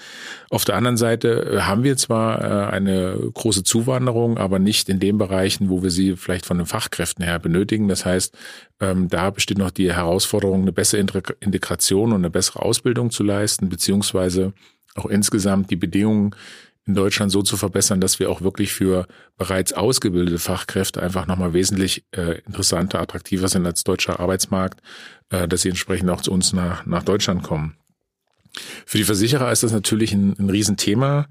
Auf 0.49 0.63
der 0.63 0.75
anderen 0.75 0.95
Seite 0.95 1.51
äh, 1.51 1.61
haben 1.61 1.83
wir 1.83 1.97
zwar 1.97 2.41
äh, 2.41 2.71
eine 2.71 3.17
große 3.33 3.63
Zuwanderung, 3.63 4.37
aber 4.37 4.59
nicht 4.59 4.87
in 4.87 4.99
den 4.99 5.17
Bereichen, 5.17 5.69
wo 5.69 5.83
wir 5.83 5.91
sie 5.91 6.15
vielleicht 6.15 6.45
von 6.45 6.57
den 6.57 6.67
Fachkräften 6.67 7.25
her 7.25 7.39
benötigen. 7.39 7.89
Das 7.89 8.05
heißt, 8.05 8.33
ähm, 8.79 9.09
da 9.09 9.29
besteht 9.29 9.57
noch 9.57 9.71
die 9.71 9.91
Herausforderung, 9.91 10.61
eine 10.61 10.71
bessere 10.71 11.01
Integration 11.41 12.13
und 12.13 12.21
eine 12.21 12.29
bessere 12.29 12.61
Ausbildung 12.61 13.11
zu 13.11 13.23
leisten, 13.23 13.67
beziehungsweise 13.67 14.53
auch 14.95 15.05
insgesamt 15.05 15.69
die 15.69 15.75
Bedingungen 15.75 16.35
in 16.91 16.95
Deutschland 16.95 17.31
so 17.31 17.41
zu 17.41 17.55
verbessern, 17.55 18.01
dass 18.01 18.19
wir 18.19 18.29
auch 18.29 18.41
wirklich 18.41 18.73
für 18.73 19.07
bereits 19.37 19.71
ausgebildete 19.71 20.39
Fachkräfte 20.39 21.01
einfach 21.01 21.25
nochmal 21.25 21.53
wesentlich 21.53 22.03
äh, 22.11 22.39
interessanter, 22.45 22.99
attraktiver 22.99 23.47
sind 23.47 23.65
als 23.65 23.85
deutscher 23.85 24.19
Arbeitsmarkt, 24.19 24.81
äh, 25.29 25.47
dass 25.47 25.61
sie 25.61 25.69
entsprechend 25.69 26.09
auch 26.09 26.19
zu 26.19 26.33
uns 26.33 26.51
nach, 26.51 26.85
nach 26.85 27.03
Deutschland 27.03 27.43
kommen. 27.43 27.77
Für 28.85 28.97
die 28.97 29.05
Versicherer 29.05 29.49
ist 29.51 29.63
das 29.63 29.71
natürlich 29.71 30.11
ein, 30.11 30.35
ein 30.37 30.49
Riesenthema. 30.49 31.27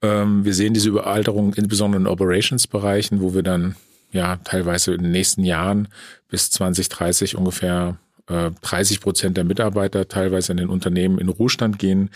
Ähm, 0.00 0.46
wir 0.46 0.54
sehen 0.54 0.72
diese 0.72 0.88
Überalterung 0.88 1.52
insbesondere 1.52 2.00
in 2.00 2.06
Operations-Bereichen, 2.06 3.20
wo 3.20 3.34
wir 3.34 3.42
dann 3.42 3.76
ja 4.10 4.36
teilweise 4.36 4.94
in 4.94 5.02
den 5.02 5.12
nächsten 5.12 5.44
Jahren 5.44 5.88
bis 6.30 6.50
2030 6.50 7.36
ungefähr 7.36 7.98
30 8.26 8.96
äh, 8.96 9.00
Prozent 9.00 9.36
der 9.36 9.44
Mitarbeiter 9.44 10.08
teilweise 10.08 10.52
in 10.52 10.58
den 10.58 10.68
Unternehmen 10.68 11.18
in 11.18 11.28
Ruhestand 11.28 11.78
gehen. 11.78 12.10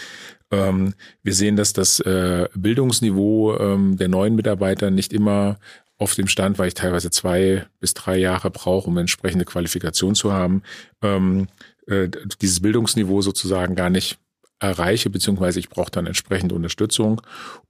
Ähm, 0.50 0.94
wir 1.22 1.34
sehen, 1.34 1.56
dass 1.56 1.72
das 1.72 2.00
äh, 2.00 2.48
Bildungsniveau 2.54 3.58
ähm, 3.58 3.96
der 3.96 4.08
neuen 4.08 4.34
Mitarbeiter 4.34 4.90
nicht 4.90 5.12
immer 5.12 5.58
auf 5.98 6.14
dem 6.14 6.28
Stand, 6.28 6.58
weil 6.58 6.68
ich 6.68 6.74
teilweise 6.74 7.10
zwei 7.10 7.66
bis 7.80 7.92
drei 7.92 8.16
Jahre 8.16 8.50
brauche, 8.50 8.88
um 8.88 8.96
entsprechende 8.98 9.44
Qualifikation 9.44 10.14
zu 10.14 10.32
haben, 10.32 10.62
ähm, 11.02 11.48
äh, 11.86 12.08
dieses 12.40 12.60
Bildungsniveau 12.60 13.20
sozusagen 13.20 13.74
gar 13.74 13.90
nicht 13.90 14.18
erreiche, 14.60 15.10
beziehungsweise 15.10 15.60
ich 15.60 15.68
brauche 15.68 15.90
dann 15.90 16.06
entsprechende 16.06 16.54
Unterstützung. 16.54 17.20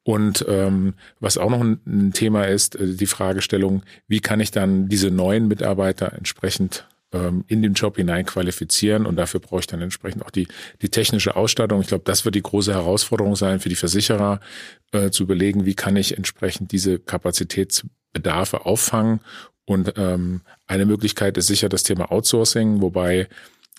Und 0.05 0.45
ähm, 0.49 0.95
was 1.21 1.39
auch 1.39 1.51
noch 1.51 1.61
ein, 1.61 2.13
Thema 2.13 2.45
ist, 2.45 2.79
die 2.81 3.07
Fragestellung, 3.07 3.83
wie 4.07 4.21
kann 4.21 4.41
ich 4.41 4.51
dann 4.51 4.89
diese 4.89 5.11
neuen 5.11 5.49
Mitarbeiter 5.49 6.13
entsprechend 6.15 6.87
ähm, 7.13 7.45
in 7.49 7.63
den 7.63 7.75
Job 7.75 7.97
hinein 7.97 8.27
qualifizieren 8.27 9.07
und 9.07 9.17
dafür 9.17 9.41
brauche 9.41 9.61
ich 9.61 9.67
dann 9.67 9.81
entsprechend 9.81 10.25
auch 10.25 10.31
die, 10.31 10.49
die 10.83 10.91
technische 10.91 11.37
Ausstattung. 11.37 11.81
Ich 11.81 11.89
glaube, 11.89 12.05
das 12.05 12.25
wird 12.25 12.35
die 12.35 12.43
große 12.43 12.73
Herausforderung 12.73 13.37
sein 13.37 13.61
für 13.61 13.69
die 13.69 13.77
Versicherer, 13.77 14.41
äh, 14.93 15.11
zu 15.11 15.23
überlegen, 15.23 15.65
wie 15.67 15.75
kann 15.75 15.97
ich 15.97 16.17
entsprechend 16.17 16.73
diese 16.73 16.99
Kapazitätsbedarfe 16.99 18.67
auffangen. 18.67 19.21
Und 19.65 19.95
ähm, 19.97 20.41
eine 20.67 20.87
Möglichkeit 20.87 21.37
ist 21.37 21.47
sicher 21.47 21.69
das 21.69 21.83
Thema 21.83 22.11
Outsourcing, 22.11 22.81
wobei 22.81 23.29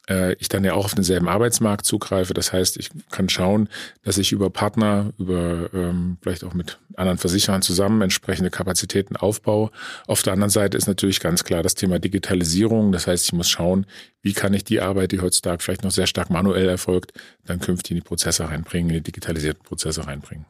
äh, 0.09 0.33
ich 0.39 0.49
dann 0.49 0.63
ja 0.63 0.73
auch 0.73 0.85
auf 0.85 0.95
denselben 0.95 1.27
Arbeitsmarkt 1.27 1.85
zugreife. 1.85 2.33
Das 2.33 2.51
heißt, 2.51 2.77
ich 2.77 2.89
kann 3.11 3.29
schauen, 3.29 3.69
dass 4.03 4.17
ich 4.17 4.31
über 4.31 4.49
Partner, 4.49 5.11
über 5.17 5.69
ähm, 5.73 6.17
vielleicht 6.21 6.43
auch 6.43 6.53
mit 6.53 6.79
anderen 6.95 7.17
Versicherern 7.17 7.61
zusammen 7.61 8.01
entsprechende 8.01 8.49
Kapazitäten 8.49 9.15
aufbaue. 9.15 9.71
Auf 10.07 10.23
der 10.23 10.33
anderen 10.33 10.49
Seite 10.49 10.77
ist 10.77 10.87
natürlich 10.87 11.19
ganz 11.19 11.43
klar 11.43 11.63
das 11.63 11.75
Thema 11.75 11.99
Digitalisierung. 11.99 12.91
Das 12.91 13.07
heißt, 13.07 13.25
ich 13.25 13.33
muss 13.33 13.49
schauen, 13.49 13.85
wie 14.21 14.33
kann 14.33 14.53
ich 14.53 14.63
die 14.63 14.81
Arbeit, 14.81 15.11
die 15.11 15.21
heutzutage 15.21 15.63
vielleicht 15.63 15.83
noch 15.83 15.91
sehr 15.91 16.07
stark 16.07 16.29
manuell 16.29 16.67
erfolgt, 16.67 17.13
dann 17.45 17.59
künftig 17.59 17.91
in 17.91 17.97
die 17.97 18.01
Prozesse 18.01 18.49
reinbringen, 18.49 18.89
in 18.89 18.97
die 18.97 19.03
digitalisierten 19.03 19.63
Prozesse 19.63 20.05
reinbringen. 20.05 20.45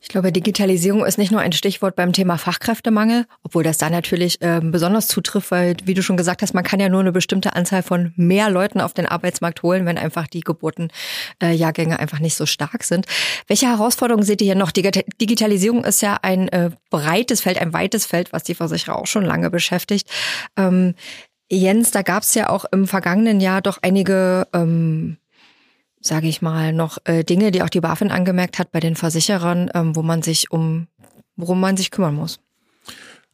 Ich 0.00 0.08
glaube, 0.08 0.30
Digitalisierung 0.30 1.04
ist 1.04 1.18
nicht 1.18 1.32
nur 1.32 1.40
ein 1.40 1.50
Stichwort 1.50 1.96
beim 1.96 2.12
Thema 2.12 2.38
Fachkräftemangel, 2.38 3.26
obwohl 3.42 3.64
das 3.64 3.78
da 3.78 3.90
natürlich 3.90 4.40
äh, 4.40 4.60
besonders 4.62 5.08
zutrifft, 5.08 5.50
weil, 5.50 5.76
wie 5.84 5.94
du 5.94 6.02
schon 6.02 6.16
gesagt 6.16 6.40
hast, 6.40 6.54
man 6.54 6.62
kann 6.62 6.78
ja 6.78 6.88
nur 6.88 7.00
eine 7.00 7.10
bestimmte 7.10 7.56
Anzahl 7.56 7.82
von 7.82 8.12
mehr 8.14 8.48
Leuten 8.48 8.80
auf 8.80 8.94
den 8.94 9.06
Arbeitsmarkt 9.06 9.64
holen, 9.64 9.86
wenn 9.86 9.98
einfach 9.98 10.28
die 10.28 10.42
Geburtenjahrgänge 10.42 11.94
äh, 11.94 11.98
einfach 11.98 12.20
nicht 12.20 12.36
so 12.36 12.46
stark 12.46 12.84
sind. 12.84 13.06
Welche 13.48 13.66
Herausforderungen 13.66 14.24
seht 14.24 14.40
ihr 14.40 14.46
hier 14.46 14.54
noch? 14.54 14.70
Digitalisierung 14.70 15.84
ist 15.84 16.00
ja 16.00 16.16
ein 16.22 16.48
äh, 16.48 16.70
breites 16.90 17.40
Feld, 17.40 17.58
ein 17.60 17.72
weites 17.72 18.06
Feld, 18.06 18.32
was 18.32 18.44
die 18.44 18.54
Versicherer 18.54 18.96
auch 18.96 19.06
schon 19.06 19.24
lange 19.24 19.50
beschäftigt. 19.50 20.08
Ähm, 20.56 20.94
Jens, 21.50 21.90
da 21.90 22.02
gab 22.02 22.22
es 22.22 22.34
ja 22.34 22.50
auch 22.50 22.66
im 22.70 22.86
vergangenen 22.86 23.40
Jahr 23.40 23.62
doch 23.62 23.78
einige 23.82 24.46
ähm, 24.52 25.16
sage 26.08 26.28
ich 26.28 26.42
mal, 26.42 26.72
noch 26.72 26.98
äh, 27.04 27.22
Dinge, 27.22 27.50
die 27.50 27.62
auch 27.62 27.68
die 27.68 27.80
BaFin 27.80 28.10
angemerkt 28.10 28.58
hat 28.58 28.72
bei 28.72 28.80
den 28.80 28.96
Versicherern, 28.96 29.70
ähm, 29.74 29.94
wo 29.94 30.02
man 30.02 30.22
sich 30.22 30.50
um, 30.50 30.88
worum 31.36 31.60
man 31.60 31.76
sich 31.76 31.90
kümmern 31.90 32.14
muss. 32.14 32.40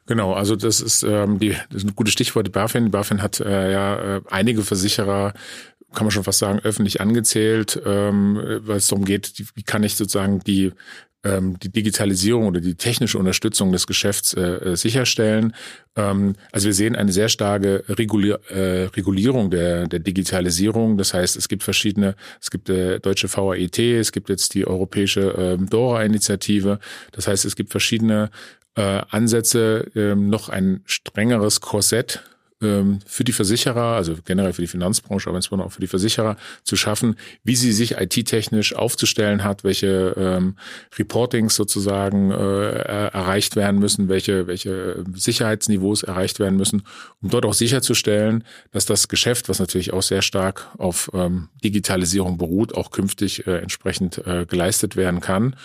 Genau, 0.07 0.35
also 0.35 0.55
das 0.55 0.83
ist, 0.83 1.03
ähm, 1.03 1.39
die, 1.39 1.57
das 1.71 1.83
ist 1.83 1.85
ein 1.85 1.95
gutes 1.95 2.13
Stichwort, 2.13 2.47
die 2.47 2.51
BaFin. 2.51 2.85
Die 2.85 2.91
BaFin 2.91 3.23
hat 3.23 3.41
äh, 3.41 3.73
ja 3.73 4.17
äh, 4.17 4.21
einige 4.31 4.63
Versicherer 4.63 5.33
kann 5.95 6.07
man 6.07 6.11
schon 6.11 6.25
fast 6.25 6.41
sagen, 6.41 6.59
öffentlich 6.59 7.01
angezählt, 7.01 7.81
ähm, 7.87 8.37
weil 8.65 8.79
es 8.79 8.89
darum 8.89 9.05
geht, 9.05 9.33
wie 9.55 9.63
kann 9.63 9.85
ich 9.85 9.95
sozusagen 9.95 10.41
die 10.41 10.73
ähm, 11.25 11.59
die 11.59 11.71
Digitalisierung 11.71 12.47
oder 12.47 12.61
die 12.61 12.75
technische 12.75 13.19
Unterstützung 13.19 13.73
des 13.73 13.87
Geschäfts 13.87 14.35
äh, 14.35 14.41
äh, 14.41 14.77
sicherstellen. 14.77 15.55
Ähm, 15.97 16.35
also 16.53 16.67
wir 16.67 16.75
sehen 16.75 16.95
eine 16.95 17.13
sehr 17.13 17.29
starke 17.29 17.85
Regulier 17.89 18.41
äh, 18.51 18.85
Regulierung 18.95 19.51
der, 19.51 19.87
der 19.89 20.01
Digitalisierung. 20.01 20.99
Das 20.99 21.15
heißt, 21.15 21.37
es 21.37 21.49
gibt 21.49 21.63
verschiedene, 21.63 22.15
es 22.41 22.51
gibt 22.51 22.69
äh, 22.69 23.01
deutsche 23.01 23.29
VAIT, 23.35 23.79
es 23.79 24.13
gibt 24.13 24.29
jetzt 24.29 24.55
die 24.55 24.67
europäische 24.67 25.59
äh, 25.61 25.65
DORA-Initiative. 25.65 26.79
Das 27.13 27.27
heißt, 27.27 27.45
es 27.45 27.57
gibt 27.57 27.71
verschiedene 27.71 28.31
äh, 28.77 29.01
Ansätze, 29.11 29.91
äh, 29.95 30.15
noch 30.15 30.49
ein 30.49 30.83
strengeres 30.85 31.61
Korsett 31.61 32.23
für 33.07 33.25
die 33.25 33.33
Versicherer, 33.33 33.97
also 33.97 34.15
generell 34.25 34.53
für 34.53 34.63
die 34.63 34.69
Finanzbranche, 34.69 35.29
aber 35.29 35.39
insbesondere 35.39 35.69
auch 35.69 35.73
für 35.73 35.81
die 35.81 35.87
Versicherer 35.87 36.37
zu 36.63 36.77
schaffen, 36.77 37.17
wie 37.43 37.57
sie 37.57 37.73
sich 37.73 37.93
IT-technisch 37.99 38.75
aufzustellen 38.75 39.45
hat, 39.45 39.65
welche 39.65 40.15
ähm, 40.17 40.57
Reportings 40.99 41.55
sozusagen 41.55 42.31
äh, 42.31 42.35
erreicht 42.35 43.57
werden 43.57 43.79
müssen, 43.81 44.09
welche, 44.09 44.47
welche 44.47 45.05
Sicherheitsniveaus 45.15 46.03
erreicht 46.03 46.39
werden 46.41 46.57
müssen, 46.57 46.83
um 47.23 47.31
dort 47.31 47.45
auch 47.45 47.55
sicherzustellen, 47.55 48.45
dass 48.73 48.87
das 48.87 49.09
Geschäft, 49.09 49.49
was 49.49 49.59
natürlich 49.59 49.93
auch 49.93 50.03
sehr 50.03 50.23
stark 50.23 50.69
auf 50.79 51.11
ähm, 51.15 51.49
Digitalisierung 51.63 52.39
beruht, 52.39 52.75
auch 52.75 52.91
künftig 52.91 53.47
äh, 53.47 53.59
entsprechend 53.59 54.27
äh, 54.27 54.47
geleistet 54.47 54.97
werden 54.97 55.21
kann. 55.21 55.57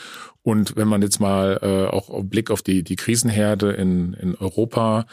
Und 0.44 0.76
wenn 0.78 0.88
man 0.88 1.02
jetzt 1.02 1.20
mal 1.20 1.60
äh, 1.62 1.94
auch 1.94 2.24
Blick 2.24 2.50
auf 2.50 2.62
die, 2.62 2.84
die 2.84 2.96
Krisenherde 2.96 3.72
in, 3.72 4.14
in 4.14 4.36
Europa 4.36 5.06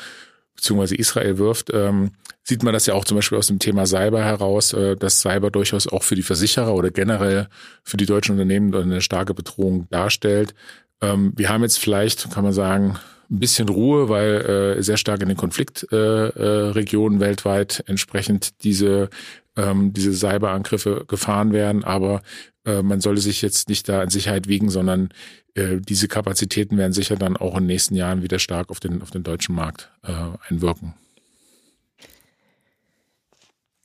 beziehungsweise 0.57 0.97
Israel 0.97 1.39
wirft, 1.39 1.71
ähm, 1.73 2.13
sieht 2.43 2.63
man 2.63 2.73
das 2.73 2.87
ja 2.87 2.95
auch 2.95 3.05
zum 3.05 3.17
Beispiel 3.17 3.39
aus 3.39 3.49
dem 3.49 3.59
Thema 3.59 3.87
Cyber 3.87 4.25
heraus, 4.25 4.73
äh, 4.73 4.97
dass 4.97 5.21
Cyber 5.21 5.51
durchaus 5.51 5.87
auch 5.87 6.03
für 6.03 6.15
die 6.15 6.23
Versicherer 6.23 6.75
oder 6.75 6.91
generell 6.91 7.49
für 7.83 7.97
die 7.97 8.07
deutschen 8.07 8.33
Unternehmen 8.33 8.75
eine 8.75 9.01
starke 9.01 9.35
Bedrohung 9.35 9.87
darstellt. 9.91 10.55
Ähm, 11.01 11.33
wir 11.37 11.49
haben 11.49 11.63
jetzt 11.63 11.79
vielleicht, 11.79 12.31
kann 12.31 12.45
man 12.45 12.53
sagen, 12.53 12.99
ein 13.31 13.41
bisschen 13.41 13.69
Ruhe, 13.69 14.09
weil 14.09 14.77
äh, 14.79 14.83
sehr 14.83 14.97
stark 14.97 15.21
in 15.21 15.29
den 15.29 15.37
Konfliktregionen 15.37 17.21
äh, 17.21 17.25
äh, 17.25 17.27
weltweit 17.27 17.83
entsprechend 17.87 18.63
diese 18.63 19.11
ähm, 19.57 19.93
diese 19.93 20.13
Cyberangriffe 20.13 21.05
gefahren 21.09 21.53
werden. 21.53 21.83
Aber 21.83 22.23
äh, 22.65 22.83
man 22.83 23.01
sollte 23.01 23.21
sich 23.21 23.43
jetzt 23.43 23.69
nicht 23.69 23.89
da 23.89 24.03
in 24.03 24.11
Sicherheit 24.11 24.49
wiegen, 24.49 24.71
sondern 24.71 25.09
äh, 25.57 25.81
diese 25.81 26.07
Kapazitäten 26.07 26.77
werden 26.77 26.93
sicher 26.93 27.17
dann 27.17 27.37
auch 27.37 27.55
in 27.55 27.65
den 27.65 27.69
nächsten 27.69 27.95
Jahren 27.95 28.23
wieder 28.23 28.39
stark 28.39 28.71
auf 28.71 28.79
den, 28.79 29.03
auf 29.03 29.11
den 29.11 29.23
deutschen 29.23 29.55
Markt 29.55 29.91
äh, 30.05 30.13
einwirken. 30.49 30.95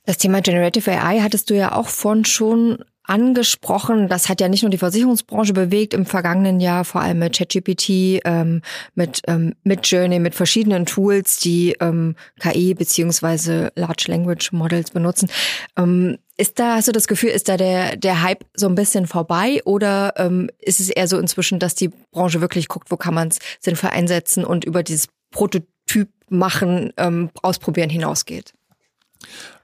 Das 0.06 0.18
Thema 0.18 0.42
Generative 0.42 0.92
AI 0.92 1.22
hattest 1.22 1.50
du 1.50 1.56
ja 1.56 1.74
auch 1.74 1.88
von 1.88 2.26
schon 2.26 2.84
angesprochen. 3.04 4.08
Das 4.10 4.30
hat 4.30 4.42
ja 4.42 4.48
nicht 4.48 4.64
nur 4.64 4.70
die 4.70 4.78
Versicherungsbranche 4.78 5.54
bewegt 5.54 5.94
im 5.94 6.06
vergangenen 6.06 6.60
Jahr, 6.60 6.86
vor 6.86 7.02
allem 7.02 7.20
mit 7.20 7.36
ChatGPT, 7.36 8.22
ähm, 8.26 8.62
mit, 8.96 9.22
ähm, 9.28 9.56
mit 9.64 9.88
Journey, 9.88 10.20
mit 10.20 10.36
verschiedenen 10.36 10.86
Tools, 10.86 11.38
die 11.38 11.76
ähm, 11.80 12.16
KI 12.40 12.74
beziehungsweise 12.74 13.72
Large 13.76 14.06
Language 14.08 14.52
Models 14.52 14.92
benutzen. 14.92 15.30
Ähm, 15.78 16.18
ist 16.42 16.58
da, 16.58 16.78
hast 16.78 16.88
du 16.88 16.92
das 16.92 17.08
Gefühl, 17.08 17.30
ist 17.30 17.50
da 17.50 17.56
der, 17.56 17.96
der 17.98 18.24
Hype 18.24 18.44
so 18.56 18.68
ein 18.68 18.74
bisschen 18.74 19.06
vorbei 19.06 19.62
oder 19.64 20.14
ähm, 20.18 20.50
ist 20.58 20.80
es 20.80 20.90
eher 20.90 21.08
so 21.08 21.20
inzwischen, 21.20 21.60
dass 21.60 21.76
die 21.76 21.90
Branche 22.12 22.42
wirklich 22.42 22.68
guckt, 22.68 22.90
wo 22.90 22.98
kann 22.98 23.14
man 23.14 23.28
es 23.28 23.38
sinnvoll 23.60 23.92
einsetzen 23.92 24.44
und 24.44 24.66
über 24.66 24.82
dieses 24.82 25.08
Prototyp 25.30 26.10
machen, 26.30 26.94
ähm, 26.98 27.30
ausprobieren 27.44 27.92
hinausgeht? 27.92 28.54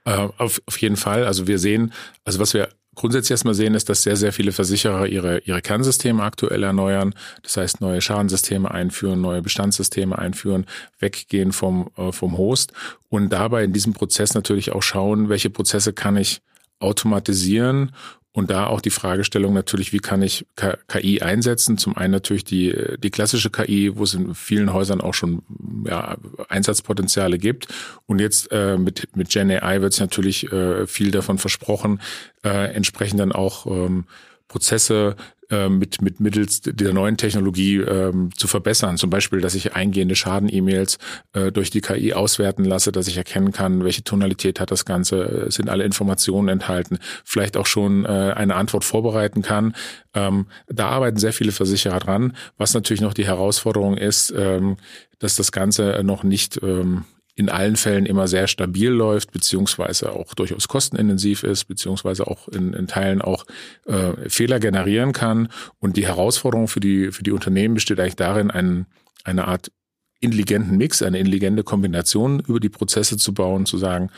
Äh, 0.04 0.28
auf, 0.38 0.62
auf 0.66 0.78
jeden 0.80 0.96
Fall. 0.96 1.26
Also 1.26 1.48
wir 1.48 1.58
sehen, 1.58 1.92
also 2.24 2.38
was 2.38 2.54
wir 2.54 2.68
grundsätzlich 2.94 3.32
erstmal 3.32 3.54
sehen, 3.54 3.74
ist, 3.74 3.88
dass 3.88 4.02
sehr, 4.02 4.16
sehr 4.16 4.32
viele 4.32 4.52
Versicherer 4.52 5.06
ihre, 5.06 5.38
ihre 5.40 5.62
Kernsysteme 5.62 6.22
aktuell 6.22 6.62
erneuern. 6.62 7.12
Das 7.42 7.56
heißt, 7.56 7.80
neue 7.80 8.00
Schadensysteme 8.00 8.70
einführen, 8.70 9.20
neue 9.20 9.42
Bestandssysteme 9.42 10.16
einführen, 10.16 10.64
weggehen 11.00 11.50
vom, 11.50 11.90
äh, 11.96 12.12
vom 12.12 12.38
Host 12.38 12.72
und 13.08 13.30
dabei 13.30 13.64
in 13.64 13.72
diesem 13.72 13.94
Prozess 13.94 14.34
natürlich 14.34 14.70
auch 14.70 14.82
schauen, 14.82 15.28
welche 15.28 15.50
Prozesse 15.50 15.92
kann 15.92 16.16
ich 16.16 16.40
automatisieren 16.80 17.92
und 18.38 18.50
da 18.50 18.68
auch 18.68 18.80
die 18.80 18.90
Fragestellung 18.90 19.52
natürlich, 19.52 19.92
wie 19.92 19.98
kann 19.98 20.22
ich 20.22 20.46
KI 20.86 21.22
einsetzen? 21.22 21.76
Zum 21.76 21.96
einen 21.96 22.12
natürlich 22.12 22.44
die, 22.44 22.72
die 22.98 23.10
klassische 23.10 23.50
KI, 23.50 23.96
wo 23.96 24.04
es 24.04 24.14
in 24.14 24.32
vielen 24.32 24.72
Häusern 24.72 25.00
auch 25.00 25.14
schon 25.14 25.42
ja, 25.84 26.16
Einsatzpotenziale 26.48 27.38
gibt. 27.38 27.66
Und 28.06 28.20
jetzt 28.20 28.52
äh, 28.52 28.76
mit, 28.76 29.08
mit 29.16 29.30
Gen 29.30 29.50
AI 29.50 29.80
wird 29.80 29.94
es 29.94 29.98
natürlich 29.98 30.52
äh, 30.52 30.86
viel 30.86 31.10
davon 31.10 31.38
versprochen, 31.38 32.00
äh, 32.44 32.72
entsprechend 32.72 33.18
dann 33.18 33.32
auch 33.32 33.66
ähm, 33.66 34.04
Prozesse 34.48 35.16
äh, 35.50 35.70
mit, 35.70 36.02
mit 36.02 36.20
mittels 36.20 36.60
dieser 36.60 36.92
neuen 36.92 37.16
Technologie 37.16 37.76
ähm, 37.76 38.30
zu 38.36 38.48
verbessern. 38.48 38.98
Zum 38.98 39.08
Beispiel, 39.08 39.40
dass 39.40 39.54
ich 39.54 39.74
eingehende 39.74 40.14
Schaden-E-Mails 40.14 40.98
äh, 41.32 41.50
durch 41.52 41.70
die 41.70 41.80
KI 41.80 42.12
auswerten 42.12 42.64
lasse, 42.64 42.92
dass 42.92 43.08
ich 43.08 43.16
erkennen 43.16 43.52
kann, 43.52 43.82
welche 43.82 44.04
Tonalität 44.04 44.60
hat 44.60 44.70
das 44.70 44.84
Ganze, 44.84 45.46
äh, 45.46 45.50
sind 45.50 45.70
alle 45.70 45.84
Informationen 45.84 46.48
enthalten, 46.48 46.98
vielleicht 47.24 47.56
auch 47.56 47.64
schon 47.64 48.04
äh, 48.04 48.08
eine 48.08 48.56
Antwort 48.56 48.84
vorbereiten 48.84 49.40
kann. 49.40 49.74
Ähm, 50.12 50.48
da 50.66 50.88
arbeiten 50.88 51.16
sehr 51.16 51.32
viele 51.32 51.52
Versicherer 51.52 51.98
dran. 51.98 52.36
Was 52.58 52.74
natürlich 52.74 53.00
noch 53.00 53.14
die 53.14 53.26
Herausforderung 53.26 53.96
ist, 53.96 54.34
ähm, 54.36 54.76
dass 55.18 55.36
das 55.36 55.50
Ganze 55.50 56.02
noch 56.04 56.24
nicht 56.24 56.60
ähm, 56.62 57.04
in 57.38 57.50
allen 57.50 57.76
Fällen 57.76 58.04
immer 58.04 58.26
sehr 58.26 58.48
stabil 58.48 58.90
läuft, 58.90 59.30
beziehungsweise 59.30 60.10
auch 60.12 60.34
durchaus 60.34 60.66
kostenintensiv 60.66 61.44
ist, 61.44 61.66
beziehungsweise 61.66 62.26
auch 62.26 62.48
in, 62.48 62.72
in 62.72 62.88
Teilen 62.88 63.22
auch 63.22 63.46
äh, 63.86 64.28
Fehler 64.28 64.58
generieren 64.58 65.12
kann. 65.12 65.48
Und 65.78 65.96
die 65.96 66.04
Herausforderung 66.04 66.66
für 66.66 66.80
die, 66.80 67.12
für 67.12 67.22
die 67.22 67.30
Unternehmen 67.30 67.74
besteht 67.74 68.00
eigentlich 68.00 68.16
darin, 68.16 68.50
einen, 68.50 68.86
eine 69.22 69.46
Art 69.46 69.70
intelligenten 70.18 70.76
Mix, 70.78 71.00
eine 71.00 71.20
intelligente 71.20 71.62
Kombination 71.62 72.40
über 72.40 72.58
die 72.58 72.70
Prozesse 72.70 73.16
zu 73.18 73.32
bauen, 73.32 73.66
zu 73.66 73.78
sagen, 73.78 74.10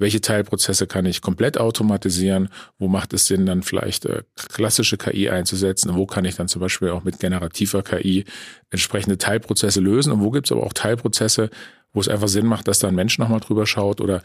welche 0.00 0.20
Teilprozesse 0.20 0.86
kann 0.86 1.04
ich 1.04 1.20
komplett 1.20 1.58
automatisieren, 1.58 2.48
wo 2.78 2.86
macht 2.86 3.12
es 3.12 3.26
Sinn, 3.26 3.44
dann 3.44 3.64
vielleicht 3.64 4.06
äh, 4.06 4.22
klassische 4.52 4.96
KI 4.96 5.30
einzusetzen, 5.30 5.96
wo 5.96 6.06
kann 6.06 6.24
ich 6.24 6.36
dann 6.36 6.46
zum 6.46 6.60
Beispiel 6.60 6.90
auch 6.90 7.02
mit 7.02 7.18
generativer 7.18 7.82
KI 7.82 8.24
entsprechende 8.70 9.18
Teilprozesse 9.18 9.80
lösen? 9.80 10.12
Und 10.12 10.20
wo 10.20 10.30
gibt 10.30 10.46
es 10.46 10.52
aber 10.52 10.62
auch 10.62 10.72
Teilprozesse, 10.72 11.50
wo 11.92 12.00
es 12.00 12.08
einfach 12.08 12.28
Sinn 12.28 12.46
macht, 12.46 12.68
dass 12.68 12.78
da 12.78 12.88
ein 12.88 12.94
Mensch 12.94 13.18
nochmal 13.18 13.40
drüber 13.40 13.66
schaut 13.66 14.00
oder 14.00 14.22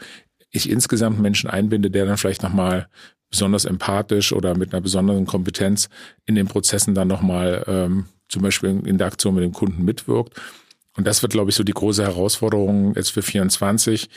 ich 0.50 0.70
insgesamt 0.70 1.20
Menschen 1.20 1.50
einbinde, 1.50 1.90
der 1.90 2.06
dann 2.06 2.16
vielleicht 2.16 2.42
nochmal 2.42 2.88
besonders 3.30 3.64
empathisch 3.64 4.32
oder 4.32 4.56
mit 4.56 4.72
einer 4.72 4.80
besonderen 4.80 5.26
Kompetenz 5.26 5.88
in 6.26 6.36
den 6.36 6.46
Prozessen 6.46 6.94
dann 6.94 7.08
nochmal 7.08 7.64
ähm, 7.66 8.06
zum 8.28 8.42
Beispiel 8.42 8.70
in 8.70 8.84
Interaktion 8.84 9.34
mit 9.34 9.42
dem 9.42 9.52
Kunden 9.52 9.84
mitwirkt. 9.84 10.40
Und 10.96 11.06
das 11.06 11.22
wird, 11.22 11.32
glaube 11.32 11.50
ich, 11.50 11.56
so 11.56 11.64
die 11.64 11.72
große 11.72 12.04
Herausforderung 12.04 12.94
jetzt 12.94 13.10
für 13.10 13.22
24, 13.22 14.08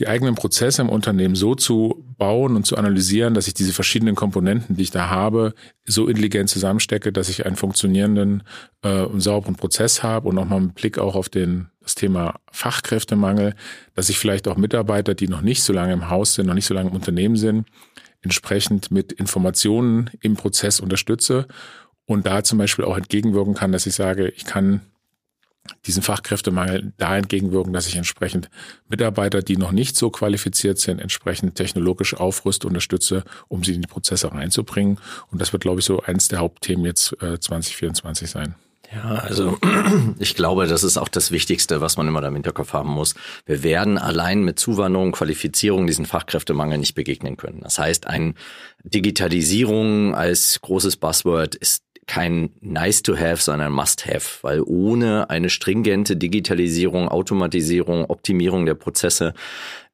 die 0.00 0.08
eigenen 0.08 0.34
Prozesse 0.34 0.82
im 0.82 0.88
Unternehmen 0.88 1.36
so 1.36 1.54
zu 1.54 2.04
bauen 2.18 2.56
und 2.56 2.66
zu 2.66 2.76
analysieren, 2.76 3.34
dass 3.34 3.46
ich 3.46 3.54
diese 3.54 3.72
verschiedenen 3.72 4.16
Komponenten, 4.16 4.76
die 4.76 4.82
ich 4.82 4.90
da 4.90 5.08
habe, 5.08 5.54
so 5.84 6.08
intelligent 6.08 6.50
zusammenstecke, 6.50 7.12
dass 7.12 7.28
ich 7.28 7.46
einen 7.46 7.54
funktionierenden 7.54 8.42
äh, 8.82 9.02
und 9.02 9.20
sauberen 9.20 9.54
Prozess 9.54 10.02
habe 10.02 10.28
und 10.28 10.34
nochmal 10.34 10.58
einen 10.58 10.72
Blick 10.72 10.98
auch 10.98 11.14
auf 11.14 11.28
den, 11.28 11.68
das 11.80 11.94
Thema 11.94 12.40
Fachkräftemangel, 12.50 13.54
dass 13.94 14.08
ich 14.08 14.18
vielleicht 14.18 14.48
auch 14.48 14.56
Mitarbeiter, 14.56 15.14
die 15.14 15.28
noch 15.28 15.42
nicht 15.42 15.62
so 15.62 15.72
lange 15.72 15.92
im 15.92 16.10
Haus 16.10 16.34
sind, 16.34 16.46
noch 16.46 16.54
nicht 16.54 16.66
so 16.66 16.74
lange 16.74 16.90
im 16.90 16.96
Unternehmen 16.96 17.36
sind, 17.36 17.68
entsprechend 18.20 18.90
mit 18.90 19.12
Informationen 19.12 20.10
im 20.20 20.34
Prozess 20.34 20.80
unterstütze 20.80 21.46
und 22.06 22.26
da 22.26 22.42
zum 22.42 22.58
Beispiel 22.58 22.84
auch 22.84 22.96
entgegenwirken 22.96 23.54
kann, 23.54 23.70
dass 23.70 23.86
ich 23.86 23.94
sage, 23.94 24.28
ich 24.28 24.44
kann 24.44 24.80
diesen 25.86 26.02
Fachkräftemangel 26.02 26.92
da 26.96 27.16
entgegenwirken, 27.16 27.72
dass 27.72 27.86
ich 27.86 27.96
entsprechend 27.96 28.50
Mitarbeiter, 28.88 29.42
die 29.42 29.56
noch 29.56 29.72
nicht 29.72 29.96
so 29.96 30.10
qualifiziert 30.10 30.78
sind, 30.78 31.00
entsprechend 31.00 31.54
technologisch 31.54 32.14
aufrüste, 32.14 32.66
unterstütze, 32.66 33.24
um 33.48 33.64
sie 33.64 33.74
in 33.74 33.82
die 33.82 33.88
Prozesse 33.88 34.32
reinzubringen. 34.32 34.98
Und 35.30 35.40
das 35.40 35.52
wird, 35.52 35.62
glaube 35.62 35.80
ich, 35.80 35.86
so 35.86 36.02
eins 36.02 36.28
der 36.28 36.40
Hauptthemen 36.40 36.84
jetzt 36.84 37.12
äh, 37.22 37.38
2024 37.38 38.30
sein. 38.30 38.54
Ja, 38.94 39.14
also 39.16 39.58
ich 40.18 40.34
glaube, 40.34 40.66
das 40.66 40.84
ist 40.84 40.98
auch 40.98 41.08
das 41.08 41.30
Wichtigste, 41.30 41.80
was 41.80 41.96
man 41.96 42.06
immer 42.06 42.20
da 42.20 42.28
im 42.28 42.34
Hinterkopf 42.34 42.72
haben 42.72 42.90
muss. 42.90 43.14
Wir 43.46 43.62
werden 43.62 43.98
allein 43.98 44.42
mit 44.42 44.58
Zuwanderung, 44.58 45.12
Qualifizierung 45.12 45.86
diesen 45.86 46.06
Fachkräftemangel 46.06 46.78
nicht 46.78 46.94
begegnen 46.94 47.36
können. 47.36 47.60
Das 47.62 47.78
heißt, 47.78 48.06
ein 48.06 48.34
Digitalisierung 48.84 50.14
als 50.14 50.60
großes 50.60 50.96
Buzzword 50.96 51.54
ist 51.54 51.82
kein 52.06 52.50
nice 52.60 53.02
to 53.02 53.16
have, 53.16 53.36
sondern 53.36 53.72
must 53.72 54.06
have, 54.06 54.42
weil 54.42 54.62
ohne 54.62 55.30
eine 55.30 55.50
stringente 55.50 56.16
Digitalisierung, 56.16 57.08
Automatisierung, 57.08 58.04
Optimierung 58.06 58.66
der 58.66 58.74
Prozesse 58.74 59.34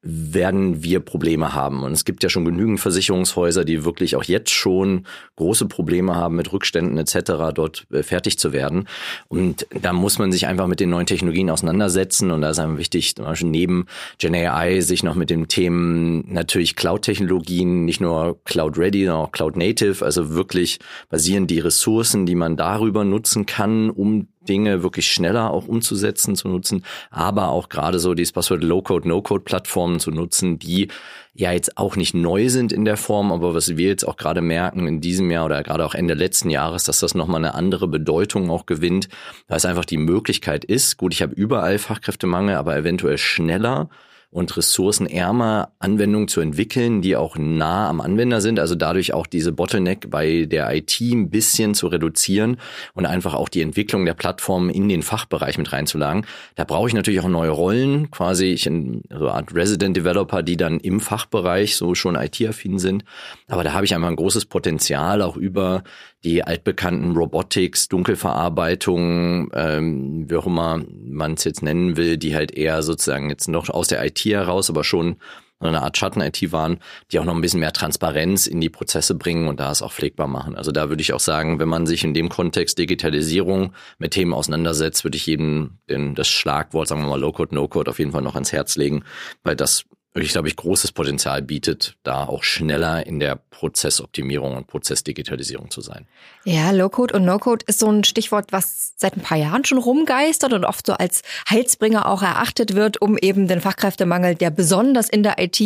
werden 0.02 0.82
wir 0.82 1.00
Probleme 1.00 1.52
haben. 1.52 1.82
Und 1.82 1.92
es 1.92 2.06
gibt 2.06 2.22
ja 2.22 2.30
schon 2.30 2.46
genügend 2.46 2.80
Versicherungshäuser, 2.80 3.64
die 3.64 3.84
wirklich 3.84 4.16
auch 4.16 4.24
jetzt 4.24 4.50
schon 4.50 5.06
große 5.36 5.66
Probleme 5.66 6.14
haben 6.14 6.36
mit 6.36 6.52
Rückständen 6.52 6.96
etc. 6.96 7.52
dort 7.54 7.86
äh, 7.92 8.02
fertig 8.02 8.38
zu 8.38 8.52
werden. 8.52 8.88
Und 9.28 9.66
da 9.82 9.92
muss 9.92 10.18
man 10.18 10.32
sich 10.32 10.46
einfach 10.46 10.68
mit 10.68 10.80
den 10.80 10.88
neuen 10.88 11.06
Technologien 11.06 11.50
auseinandersetzen. 11.50 12.30
Und 12.30 12.40
da 12.40 12.50
ist 12.50 12.58
einem 12.58 12.78
wichtig, 12.78 13.14
zum 13.14 13.26
Beispiel 13.26 13.50
neben 13.50 13.86
Gen 14.18 14.34
AI 14.34 14.80
sich 14.80 15.02
noch 15.02 15.14
mit 15.14 15.28
den 15.28 15.48
Themen 15.48 16.32
natürlich 16.32 16.76
Cloud-Technologien, 16.76 17.84
nicht 17.84 18.00
nur 18.00 18.42
Cloud-Ready, 18.44 19.04
sondern 19.04 19.26
auch 19.26 19.32
Cloud-Native, 19.32 20.02
also 20.04 20.30
wirklich 20.30 20.78
basieren 21.10 21.46
die 21.46 21.60
Ressourcen, 21.60 22.24
die 22.24 22.34
man 22.34 22.56
darüber 22.56 23.04
nutzen 23.04 23.44
kann, 23.44 23.90
um 23.90 24.28
Dinge 24.48 24.82
wirklich 24.82 25.10
schneller 25.12 25.50
auch 25.50 25.68
umzusetzen, 25.68 26.34
zu 26.34 26.48
nutzen, 26.48 26.84
aber 27.10 27.48
auch 27.48 27.68
gerade 27.68 27.98
so 27.98 28.14
dieses 28.14 28.32
Passwort 28.32 28.62
Low-Code, 28.62 29.06
No-Code-Plattformen 29.06 30.00
zu 30.00 30.10
nutzen, 30.10 30.58
die 30.58 30.88
ja 31.34 31.52
jetzt 31.52 31.76
auch 31.76 31.96
nicht 31.96 32.14
neu 32.14 32.48
sind 32.48 32.72
in 32.72 32.84
der 32.84 32.96
Form, 32.96 33.32
aber 33.32 33.54
was 33.54 33.76
wir 33.76 33.88
jetzt 33.88 34.04
auch 34.04 34.16
gerade 34.16 34.40
merken 34.40 34.86
in 34.86 35.00
diesem 35.00 35.30
Jahr 35.30 35.46
oder 35.46 35.62
gerade 35.62 35.84
auch 35.84 35.94
Ende 35.94 36.14
letzten 36.14 36.50
Jahres, 36.50 36.84
dass 36.84 37.00
das 37.00 37.14
nochmal 37.14 37.44
eine 37.44 37.54
andere 37.54 37.86
Bedeutung 37.86 38.50
auch 38.50 38.66
gewinnt, 38.66 39.08
weil 39.46 39.58
es 39.58 39.64
einfach 39.64 39.84
die 39.84 39.98
Möglichkeit 39.98 40.64
ist, 40.64 40.96
gut, 40.96 41.12
ich 41.12 41.22
habe 41.22 41.34
überall 41.34 41.78
Fachkräftemangel, 41.78 42.56
aber 42.56 42.76
eventuell 42.76 43.18
schneller 43.18 43.88
und 44.32 44.56
ressourcenärmer 44.56 45.72
Anwendungen 45.80 46.28
zu 46.28 46.40
entwickeln, 46.40 47.02
die 47.02 47.16
auch 47.16 47.36
nah 47.36 47.88
am 47.88 48.00
Anwender 48.00 48.40
sind. 48.40 48.60
Also 48.60 48.76
dadurch 48.76 49.12
auch 49.12 49.26
diese 49.26 49.50
Bottleneck 49.50 50.08
bei 50.08 50.44
der 50.44 50.72
IT 50.72 51.00
ein 51.00 51.30
bisschen 51.30 51.74
zu 51.74 51.88
reduzieren 51.88 52.58
und 52.94 53.06
einfach 53.06 53.34
auch 53.34 53.48
die 53.48 53.60
Entwicklung 53.60 54.04
der 54.04 54.14
Plattform 54.14 54.70
in 54.70 54.88
den 54.88 55.02
Fachbereich 55.02 55.58
mit 55.58 55.72
reinzulagen. 55.72 56.26
Da 56.54 56.62
brauche 56.62 56.86
ich 56.86 56.94
natürlich 56.94 57.20
auch 57.20 57.28
neue 57.28 57.50
Rollen, 57.50 58.12
quasi 58.12 58.46
ich 58.46 58.66
in 58.66 59.02
so 59.10 59.26
eine 59.26 59.32
Art 59.32 59.52
Resident 59.52 59.96
Developer, 59.96 60.44
die 60.44 60.56
dann 60.56 60.78
im 60.78 61.00
Fachbereich 61.00 61.74
so 61.74 61.96
schon 61.96 62.14
IT-affin 62.14 62.78
sind. 62.78 63.04
Aber 63.48 63.64
da 63.64 63.72
habe 63.72 63.84
ich 63.84 63.94
einfach 63.96 64.08
ein 64.08 64.16
großes 64.16 64.46
Potenzial 64.46 65.22
auch 65.22 65.36
über 65.36 65.82
die 66.24 66.44
altbekannten 66.44 67.16
Robotics, 67.16 67.88
Dunkelverarbeitung, 67.88 69.50
ähm, 69.54 70.28
wie 70.28 70.36
auch 70.36 70.46
immer 70.46 70.82
man 71.02 71.34
es 71.34 71.44
jetzt 71.44 71.62
nennen 71.62 71.96
will, 71.96 72.18
die 72.18 72.34
halt 72.34 72.52
eher 72.52 72.82
sozusagen 72.82 73.30
jetzt 73.30 73.48
noch 73.48 73.70
aus 73.70 73.88
der 73.88 74.04
IT 74.04 74.18
heraus, 74.24 74.68
aber 74.68 74.84
schon 74.84 75.16
eine 75.68 75.82
Art 75.82 75.98
Schatten-IT 75.98 76.52
waren, 76.52 76.78
die 77.12 77.18
auch 77.18 77.24
noch 77.24 77.34
ein 77.34 77.40
bisschen 77.40 77.60
mehr 77.60 77.72
Transparenz 77.72 78.46
in 78.46 78.60
die 78.60 78.70
Prozesse 78.70 79.14
bringen 79.14 79.46
und 79.46 79.60
da 79.60 79.70
es 79.70 79.82
auch 79.82 79.92
pflegbar 79.92 80.26
machen. 80.26 80.56
Also 80.56 80.72
da 80.72 80.88
würde 80.88 81.02
ich 81.02 81.12
auch 81.12 81.20
sagen, 81.20 81.58
wenn 81.58 81.68
man 81.68 81.86
sich 81.86 82.02
in 82.02 82.14
dem 82.14 82.30
Kontext 82.30 82.78
Digitalisierung 82.78 83.74
mit 83.98 84.12
Themen 84.12 84.32
auseinandersetzt, 84.32 85.04
würde 85.04 85.18
ich 85.18 85.26
jedem 85.26 85.78
den, 85.88 86.14
das 86.14 86.28
Schlagwort, 86.28 86.88
sagen 86.88 87.02
wir 87.02 87.08
mal 87.08 87.20
Low-Code, 87.20 87.54
No-Code 87.54 87.90
auf 87.90 87.98
jeden 87.98 88.12
Fall 88.12 88.22
noch 88.22 88.34
ans 88.34 88.52
Herz 88.52 88.76
legen, 88.76 89.04
weil 89.42 89.54
das 89.54 89.84
wirklich, 90.12 90.32
glaube 90.32 90.48
ich, 90.48 90.56
großes 90.56 90.92
Potenzial 90.92 91.40
bietet, 91.40 91.96
da 92.02 92.24
auch 92.24 92.42
schneller 92.42 93.06
in 93.06 93.20
der 93.20 93.36
Prozessoptimierung 93.36 94.56
und 94.56 94.66
Prozessdigitalisierung 94.66 95.70
zu 95.70 95.80
sein. 95.80 96.08
Ja, 96.44 96.72
Low-Code 96.72 97.14
und 97.14 97.24
No-Code 97.24 97.64
ist 97.68 97.78
so 97.78 97.88
ein 97.88 98.02
Stichwort, 98.02 98.50
was 98.50 98.94
seit 98.96 99.16
ein 99.16 99.22
paar 99.22 99.38
Jahren 99.38 99.64
schon 99.64 99.78
rumgeistert 99.78 100.52
und 100.52 100.64
oft 100.64 100.84
so 100.84 100.94
als 100.94 101.22
Heilsbringer 101.48 102.06
auch 102.06 102.22
erachtet 102.22 102.74
wird, 102.74 103.00
um 103.00 103.18
eben 103.18 103.46
den 103.46 103.60
Fachkräftemangel, 103.60 104.34
der 104.34 104.50
besonders 104.50 105.08
in 105.08 105.22
der 105.22 105.38
IT 105.38 105.60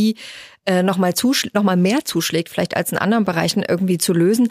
äh, 0.66 0.82
nochmal 0.82 1.14
noch 1.54 1.62
mal 1.62 1.76
mehr 1.76 2.04
zuschlägt, 2.04 2.50
vielleicht 2.50 2.76
als 2.76 2.92
in 2.92 2.98
anderen 2.98 3.24
Bereichen 3.24 3.64
irgendwie 3.66 3.98
zu 3.98 4.12
lösen. 4.12 4.48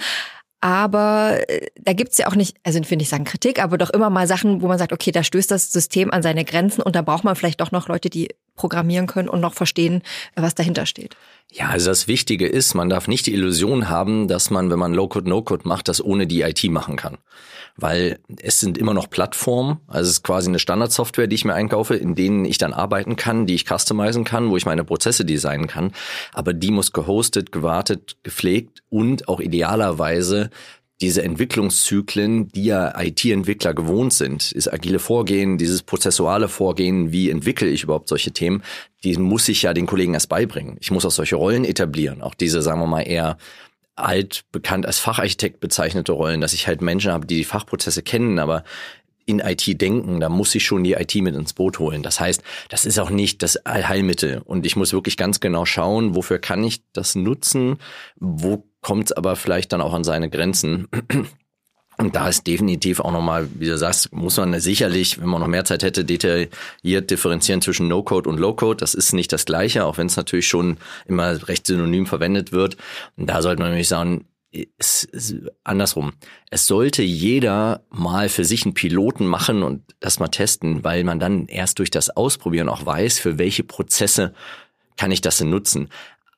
Aber 0.63 1.39
äh, 1.49 1.67
da 1.75 1.93
gibt's 1.93 2.17
ja 2.17 2.27
auch 2.27 2.35
nicht, 2.35 2.57
also 2.63 2.79
ich 2.79 2.89
will 2.89 2.97
nicht 2.97 3.09
sagen 3.09 3.25
Kritik, 3.25 3.61
aber 3.61 3.77
doch 3.77 3.89
immer 3.89 4.09
mal 4.09 4.27
Sachen, 4.27 4.61
wo 4.61 4.67
man 4.67 4.77
sagt, 4.77 4.93
okay, 4.93 5.11
da 5.11 5.21
stößt 5.21 5.51
das 5.51 5.71
System 5.71 6.09
an 6.09 6.23
seine 6.23 6.45
Grenzen 6.45 6.81
und 6.81 6.95
da 6.95 7.01
braucht 7.01 7.25
man 7.25 7.35
vielleicht 7.35 7.59
doch 7.59 7.71
noch 7.71 7.89
Leute, 7.89 8.09
die 8.09 8.29
programmieren 8.55 9.07
können 9.07 9.29
und 9.29 9.41
noch 9.41 9.53
verstehen, 9.53 10.03
was 10.35 10.55
dahinter 10.55 10.85
steht. 10.85 11.15
Ja, 11.51 11.69
also 11.69 11.91
das 11.91 12.07
Wichtige 12.07 12.47
ist, 12.47 12.73
man 12.73 12.89
darf 12.89 13.07
nicht 13.07 13.27
die 13.27 13.33
Illusion 13.33 13.87
haben, 13.89 14.27
dass 14.27 14.49
man, 14.49 14.71
wenn 14.71 14.79
man 14.79 14.93
Low-Code, 14.93 15.29
No-Code 15.29 15.67
macht, 15.67 15.87
das 15.87 16.03
ohne 16.03 16.25
die 16.25 16.41
IT 16.41 16.63
machen 16.65 16.95
kann. 16.95 17.19
Weil 17.75 18.19
es 18.41 18.59
sind 18.59 18.77
immer 18.77 18.93
noch 18.93 19.09
Plattformen, 19.09 19.79
also 19.87 20.09
es 20.09 20.17
ist 20.17 20.23
quasi 20.23 20.49
eine 20.49 20.59
Standardsoftware, 20.59 21.27
die 21.27 21.35
ich 21.35 21.45
mir 21.45 21.53
einkaufe, 21.53 21.95
in 21.95 22.15
denen 22.15 22.45
ich 22.45 22.57
dann 22.57 22.73
arbeiten 22.73 23.15
kann, 23.15 23.45
die 23.45 23.55
ich 23.55 23.65
customizen 23.65 24.23
kann, 24.23 24.49
wo 24.49 24.57
ich 24.57 24.65
meine 24.65 24.83
Prozesse 24.83 25.25
designen 25.25 25.67
kann. 25.67 25.91
Aber 26.33 26.53
die 26.53 26.71
muss 26.71 26.91
gehostet, 26.91 27.51
gewartet, 27.51 28.17
gepflegt 28.23 28.81
und 28.89 29.27
auch 29.27 29.39
idealerweise 29.39 30.49
diese 31.01 31.23
Entwicklungszyklen, 31.23 32.49
die 32.49 32.65
ja 32.65 32.99
IT-Entwickler 32.99 33.73
gewohnt 33.73 34.13
sind, 34.13 34.51
ist 34.51 34.71
agile 34.71 34.99
Vorgehen, 34.99 35.57
dieses 35.57 35.83
prozessuale 35.83 36.47
Vorgehen, 36.47 37.11
wie 37.11 37.29
entwickle 37.29 37.67
ich 37.67 37.83
überhaupt 37.83 38.07
solche 38.07 38.31
Themen, 38.31 38.63
die 39.03 39.17
muss 39.17 39.49
ich 39.49 39.63
ja 39.63 39.73
den 39.73 39.85
Kollegen 39.85 40.13
erst 40.13 40.29
beibringen. 40.29 40.77
Ich 40.79 40.91
muss 40.91 41.05
auch 41.05 41.11
solche 41.11 41.35
Rollen 41.35 41.65
etablieren, 41.65 42.21
auch 42.21 42.35
diese, 42.35 42.61
sagen 42.61 42.79
wir 42.79 42.87
mal, 42.87 43.01
eher 43.01 43.37
alt 43.95 44.45
bekannt 44.51 44.85
als 44.85 44.99
Facharchitekt 44.99 45.59
bezeichnete 45.59 46.13
Rollen, 46.13 46.41
dass 46.41 46.53
ich 46.53 46.67
halt 46.67 46.81
Menschen 46.81 47.11
habe, 47.11 47.27
die 47.27 47.37
die 47.37 47.43
Fachprozesse 47.43 48.01
kennen, 48.01 48.39
aber 48.39 48.63
in 49.25 49.39
IT 49.39 49.81
denken, 49.81 50.19
da 50.19 50.29
muss 50.29 50.53
ich 50.55 50.65
schon 50.65 50.83
die 50.83 50.93
IT 50.93 51.15
mit 51.15 51.35
ins 51.35 51.53
Boot 51.53 51.79
holen. 51.79 52.03
Das 52.03 52.19
heißt, 52.19 52.43
das 52.69 52.85
ist 52.85 52.99
auch 52.99 53.09
nicht 53.09 53.41
das 53.41 53.57
Allheilmittel. 53.57 54.41
Und 54.43 54.65
ich 54.65 54.75
muss 54.75 54.91
wirklich 54.91 55.15
ganz 55.15 55.39
genau 55.39 55.65
schauen, 55.65 56.15
wofür 56.15 56.39
kann 56.39 56.63
ich 56.63 56.81
das 56.91 57.15
nutzen, 57.15 57.77
wo 58.17 58.65
kommt 58.83 59.05
es 59.05 59.11
aber 59.13 59.35
vielleicht 59.35 59.73
dann 59.73 59.81
auch 59.81 59.93
an 59.93 60.03
seine 60.03 60.29
Grenzen. 60.29 60.87
Und 61.97 62.15
da 62.15 62.27
ist 62.27 62.47
definitiv 62.47 62.99
auch 62.99 63.11
nochmal, 63.11 63.47
wie 63.53 63.67
du 63.67 63.77
sagst, 63.77 64.11
muss 64.11 64.37
man 64.37 64.59
sicherlich, 64.59 65.21
wenn 65.21 65.29
man 65.29 65.41
noch 65.41 65.47
mehr 65.47 65.63
Zeit 65.63 65.83
hätte, 65.83 66.03
detailliert 66.03 67.11
differenzieren 67.11 67.61
zwischen 67.61 67.87
No-Code 67.87 68.27
und 68.27 68.39
Low-Code. 68.39 68.77
Das 68.77 68.95
ist 68.95 69.13
nicht 69.13 69.31
das 69.31 69.45
Gleiche, 69.45 69.85
auch 69.85 69.97
wenn 69.99 70.07
es 70.07 70.17
natürlich 70.17 70.47
schon 70.47 70.77
immer 71.05 71.47
recht 71.47 71.67
synonym 71.67 72.07
verwendet 72.07 72.51
wird. 72.51 72.77
Und 73.15 73.29
da 73.29 73.43
sollte 73.43 73.61
man 73.61 73.69
nämlich 73.69 73.87
sagen, 73.87 74.25
es, 74.77 75.07
es, 75.11 75.35
andersrum. 75.63 76.13
Es 76.49 76.67
sollte 76.67 77.03
jeder 77.03 77.83
mal 77.89 78.29
für 78.29 78.45
sich 78.45 78.65
einen 78.65 78.73
Piloten 78.73 79.25
machen 79.25 79.63
und 79.63 79.83
das 79.99 80.19
mal 80.19 80.27
testen, 80.27 80.83
weil 80.83 81.03
man 81.03 81.19
dann 81.19 81.47
erst 81.47 81.79
durch 81.79 81.91
das 81.91 82.09
Ausprobieren 82.09 82.69
auch 82.69 82.85
weiß, 82.85 83.19
für 83.19 83.37
welche 83.37 83.63
Prozesse 83.63 84.33
kann 84.97 85.11
ich 85.11 85.21
das 85.21 85.37
denn 85.37 85.49
nutzen. 85.49 85.89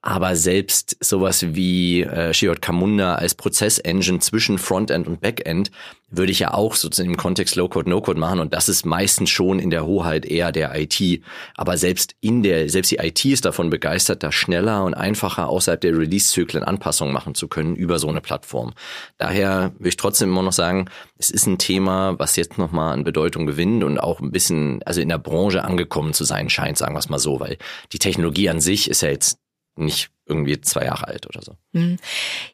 Aber 0.08 0.36
selbst 0.36 0.98
sowas 1.04 1.56
wie 1.56 2.04
äh, 2.04 2.32
Shiot 2.32 2.62
Kamunda 2.62 3.16
als 3.16 3.34
Prozessengine 3.34 4.20
zwischen 4.20 4.60
Frontend 4.60 5.08
und 5.08 5.20
Backend 5.20 5.72
würde 6.12 6.32
ich 6.32 6.38
ja 6.38 6.54
auch 6.54 6.76
sozusagen 6.76 7.10
im 7.10 7.18
Kontext 7.18 7.56
Low-Code, 7.56 7.90
No-Code 7.90 8.20
machen 8.20 8.40
und 8.40 8.54
das 8.54 8.70
ist 8.70 8.86
meistens 8.86 9.32
schon 9.32 9.58
in 9.58 9.72
der 9.72 9.88
Hoheit 9.88 10.28
eher 10.28 10.52
der 10.52 10.80
IT. 10.80 11.24
Aber 11.56 11.80
selbst 11.80 12.14
in 12.22 12.44
der, 12.44 12.70
selbst 12.70 12.92
die 12.92 12.98
IT 12.98 13.26
ist 13.26 13.46
davon 13.46 13.72
begeistert, 13.72 14.22
da 14.22 14.32
schneller 14.32 14.84
und 14.84 14.94
einfacher 14.94 15.50
außerhalb 15.50 15.82
der 15.82 15.98
Release-Zyklen 15.98 16.64
Anpassungen 16.64 17.12
machen 17.12 17.34
zu 17.34 17.48
können 17.48 17.76
über 17.76 17.98
so 17.98 18.08
eine 18.08 18.22
Plattform. 18.22 18.74
Daher 19.18 19.74
würde 19.80 19.90
ich 19.90 19.98
trotzdem 19.98 20.30
immer 20.30 20.44
noch 20.44 20.54
sagen, 20.54 20.86
es 21.18 21.32
ist 21.32 21.48
ein 21.48 21.58
Thema, 21.58 22.20
was 22.20 22.36
jetzt 22.36 22.60
nochmal 22.60 22.94
an 22.94 23.04
Bedeutung 23.04 23.48
gewinnt 23.48 23.84
und 23.84 23.98
auch 23.98 24.20
ein 24.20 24.32
bisschen, 24.32 24.84
also 24.84 25.02
in 25.02 25.10
der 25.10 25.18
Branche 25.18 25.64
angekommen 25.64 26.14
zu 26.14 26.26
sein 26.26 26.52
scheint, 26.52 26.78
sagen 26.78 26.94
wir 26.94 27.00
es 27.00 27.10
mal 27.10 27.18
so, 27.18 27.40
weil 27.40 27.58
die 27.92 28.00
Technologie 28.00 28.50
an 28.50 28.62
sich 28.62 28.88
ist 28.88 29.02
ja 29.02 29.10
jetzt 29.10 29.40
nicht 29.76 30.10
irgendwie 30.26 30.60
zwei 30.62 30.86
Jahre 30.86 31.08
alt 31.08 31.28
oder 31.28 31.42
so. 31.42 31.54
Hm. 31.74 31.98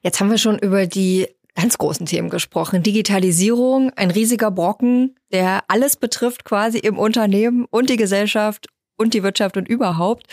Jetzt 0.01 0.19
haben 0.19 0.29
wir 0.29 0.37
schon 0.37 0.59
über 0.59 0.87
die 0.87 1.27
ganz 1.55 1.77
großen 1.77 2.05
Themen 2.05 2.29
gesprochen. 2.29 2.83
Digitalisierung, 2.83 3.91
ein 3.95 4.11
riesiger 4.11 4.51
Brocken, 4.51 5.15
der 5.31 5.63
alles 5.67 5.95
betrifft 5.95 6.45
quasi 6.45 6.79
im 6.79 6.97
Unternehmen 6.97 7.65
und 7.69 7.89
die 7.89 7.97
Gesellschaft 7.97 8.67
und 8.97 9.13
die 9.13 9.23
Wirtschaft 9.23 9.57
und 9.57 9.67
überhaupt. 9.67 10.27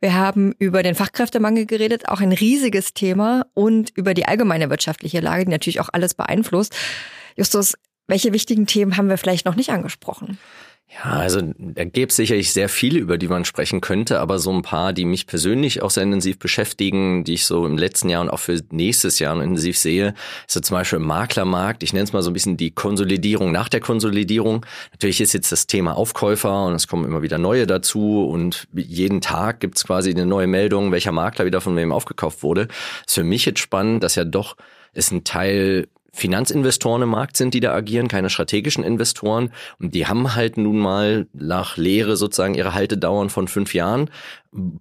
Wir 0.00 0.14
haben 0.14 0.54
über 0.58 0.82
den 0.82 0.94
Fachkräftemangel 0.94 1.66
geredet, 1.66 2.08
auch 2.08 2.20
ein 2.20 2.32
riesiges 2.32 2.94
Thema 2.94 3.46
und 3.54 3.90
über 3.94 4.14
die 4.14 4.24
allgemeine 4.24 4.70
wirtschaftliche 4.70 5.20
Lage, 5.20 5.44
die 5.44 5.50
natürlich 5.50 5.80
auch 5.80 5.90
alles 5.92 6.14
beeinflusst. 6.14 6.74
Justus, 7.36 7.74
welche 8.06 8.32
wichtigen 8.32 8.66
Themen 8.66 8.96
haben 8.96 9.08
wir 9.08 9.18
vielleicht 9.18 9.46
noch 9.46 9.56
nicht 9.56 9.70
angesprochen? 9.70 10.38
Ja, 10.88 11.10
also 11.14 11.40
da 11.58 11.84
gäbe 11.84 12.10
es 12.10 12.16
sicherlich 12.16 12.52
sehr 12.52 12.68
viele, 12.68 13.00
über 13.00 13.18
die 13.18 13.26
man 13.26 13.44
sprechen 13.44 13.80
könnte, 13.80 14.20
aber 14.20 14.38
so 14.38 14.52
ein 14.52 14.62
paar, 14.62 14.92
die 14.92 15.04
mich 15.04 15.26
persönlich 15.26 15.82
auch 15.82 15.90
sehr 15.90 16.04
intensiv 16.04 16.38
beschäftigen, 16.38 17.24
die 17.24 17.34
ich 17.34 17.46
so 17.46 17.66
im 17.66 17.76
letzten 17.76 18.10
Jahr 18.10 18.20
und 18.20 18.28
auch 18.28 18.38
für 18.38 18.60
nächstes 18.70 19.18
Jahr 19.18 19.34
intensiv 19.34 19.76
sehe, 19.76 20.14
ist 20.46 20.54
so 20.54 20.60
zum 20.60 20.76
Beispiel 20.76 20.98
im 20.98 21.06
Maklermarkt. 21.06 21.82
Ich 21.82 21.92
nenne 21.92 22.04
es 22.04 22.12
mal 22.12 22.22
so 22.22 22.30
ein 22.30 22.34
bisschen 22.34 22.56
die 22.56 22.70
Konsolidierung 22.70 23.50
nach 23.50 23.68
der 23.68 23.80
Konsolidierung. 23.80 24.64
Natürlich 24.92 25.20
ist 25.20 25.32
jetzt 25.32 25.50
das 25.50 25.66
Thema 25.66 25.96
Aufkäufer 25.96 26.66
und 26.66 26.74
es 26.74 26.86
kommen 26.86 27.04
immer 27.04 27.22
wieder 27.22 27.38
neue 27.38 27.66
dazu 27.66 28.24
und 28.28 28.68
jeden 28.72 29.20
Tag 29.20 29.60
gibt 29.60 29.78
es 29.78 29.84
quasi 29.84 30.10
eine 30.10 30.26
neue 30.26 30.46
Meldung, 30.46 30.92
welcher 30.92 31.12
Makler 31.12 31.44
wieder 31.44 31.60
von 31.60 31.74
wem 31.76 31.90
aufgekauft 31.92 32.42
wurde. 32.42 32.68
ist 33.06 33.14
für 33.14 33.24
mich 33.24 33.46
jetzt 33.46 33.60
spannend, 33.60 34.04
dass 34.04 34.14
ja 34.14 34.24
doch 34.24 34.56
es 34.92 35.10
ein 35.10 35.24
Teil 35.24 35.88
Finanzinvestoren 36.14 37.02
im 37.02 37.08
Markt 37.08 37.36
sind, 37.36 37.54
die 37.54 37.60
da 37.60 37.74
agieren, 37.74 38.06
keine 38.06 38.30
strategischen 38.30 38.84
Investoren. 38.84 39.50
Und 39.80 39.94
die 39.94 40.06
haben 40.06 40.36
halt 40.36 40.56
nun 40.56 40.78
mal 40.78 41.26
nach 41.32 41.76
Lehre 41.76 42.16
sozusagen 42.16 42.54
ihre 42.54 42.72
Haltedauern 42.72 43.30
von 43.30 43.48
fünf 43.48 43.74
Jahren 43.74 44.08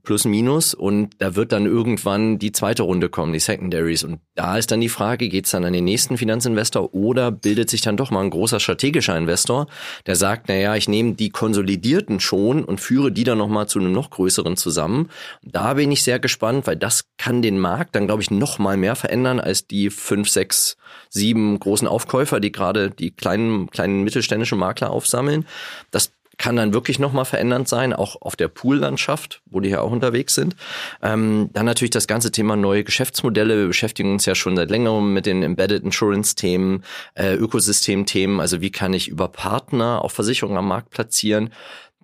plus 0.04 0.26
minus 0.26 0.74
und 0.74 1.10
da 1.18 1.36
wird 1.36 1.52
dann 1.52 1.66
irgendwann 1.66 2.38
die 2.38 2.52
zweite 2.52 2.84
Runde 2.84 3.10
kommen, 3.10 3.34
die 3.34 3.40
Secondaries 3.40 4.04
und 4.04 4.20
da 4.36 4.58
ist 4.58 4.72
dann 4.72 4.82
die 4.82 4.90
Frage, 4.90 5.30
geht's 5.30 5.52
dann 5.52 5.66
an 5.66 5.74
den 5.74 5.84
nächsten 5.84 6.18
Finanzinvestor 6.18 6.94
oder 6.94 7.32
bildet 7.32 7.70
sich 7.70 7.82
dann 7.82 7.98
doch 7.98 8.12
mal 8.12 8.22
ein 8.22 8.30
großer 8.30 8.60
strategischer 8.60 9.18
Investor, 9.18 9.68
der 10.06 10.16
sagt, 10.16 10.46
na 10.48 10.56
ja, 10.56 10.76
ich 10.76 10.88
nehme 10.88 11.14
die 11.14 11.30
konsolidierten 11.30 12.20
schon 12.20 12.64
und 12.64 12.82
führe 12.82 13.12
die 13.12 13.24
dann 13.24 13.40
nochmal 13.40 13.68
zu 13.68 13.80
einem 13.80 13.92
noch 13.92 14.12
größeren 14.12 14.58
zusammen. 14.58 15.10
Da 15.42 15.74
bin 15.74 15.92
ich 15.92 16.04
sehr 16.04 16.20
gespannt, 16.20 16.68
weil 16.68 16.76
das 16.76 17.06
kann 17.18 17.42
den 17.42 17.58
Markt 17.60 17.96
dann 17.96 18.06
glaube 18.06 18.22
ich 18.22 18.30
noch 18.30 18.60
mal 18.60 18.78
mehr 18.78 18.96
verändern 18.96 19.40
als 19.40 19.66
die 19.66 19.90
fünf, 19.90 20.30
sechs, 20.30 20.78
sieben 21.10 21.60
großen 21.60 21.88
Aufkäufer, 21.88 22.40
die 22.40 22.52
gerade 22.52 22.92
die 22.92 23.12
kleinen 23.12 23.70
kleinen 23.72 24.04
mittelständischen 24.04 24.60
Makler 24.60 24.92
aufsammeln. 24.92 25.46
Das 25.90 26.12
kann 26.44 26.58
dann 26.58 26.74
wirklich 26.74 27.00
nochmal 27.00 27.24
verändernd 27.24 27.70
sein, 27.70 27.94
auch 27.94 28.22
auf 28.22 28.36
der 28.36 28.50
Poollandschaft, 28.50 29.42
wo 29.46 29.62
die 29.62 29.70
ja 29.70 29.80
auch 29.80 29.92
unterwegs 29.92 30.36
sind. 30.36 30.58
Ähm, 31.02 31.50
dann 31.54 31.66
natürlich 31.66 31.92
das 31.92 32.06
ganze 32.06 32.32
Thema 32.34 32.58
neue 32.58 32.84
Geschäftsmodelle. 32.84 33.60
Wir 33.60 33.68
beschäftigen 33.68 34.12
uns 34.12 34.26
ja 34.26 34.36
schon 34.36 34.58
seit 34.58 34.70
längerem 34.70 35.14
mit 35.14 35.26
den 35.26 35.42
Embedded 35.42 35.86
Insurance-Themen, 35.86 36.84
äh, 37.14 37.36
Ökosystem-Themen. 37.36 38.42
Also 38.42 38.60
wie 38.60 38.72
kann 38.72 38.92
ich 38.92 39.08
über 39.08 39.30
Partner 39.30 40.04
auch 40.04 40.12
Versicherungen 40.12 40.58
am 40.58 40.68
Markt 40.68 40.90
platzieren? 40.90 41.50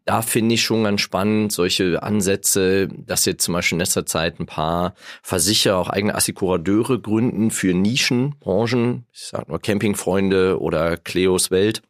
da 0.06 0.24
finde 0.24 0.56
ich 0.56 0.64
schon 0.64 0.86
ganz 0.86 1.02
spannend 1.02 1.52
solche 1.52 2.02
Ansätze, 2.02 2.88
dass 2.88 3.26
jetzt 3.26 3.44
zum 3.44 3.54
Beispiel 3.54 3.76
in 3.76 3.82
letzter 3.82 4.08
Zeit 4.08 4.40
ein 4.40 4.48
paar 4.48 4.96
Versicherer 5.22 5.78
auch 5.78 5.90
eigene 5.90 6.16
Assikurateure 6.16 7.00
gründen 7.00 7.52
für 7.52 7.76
Nischenbranchen, 7.76 9.06
ich 9.14 9.26
sag 9.26 9.48
nur 9.50 9.62
Campingfreunde 9.62 10.60
oder 10.60 10.98
Cleos 10.98 11.52
Welt 11.52 11.84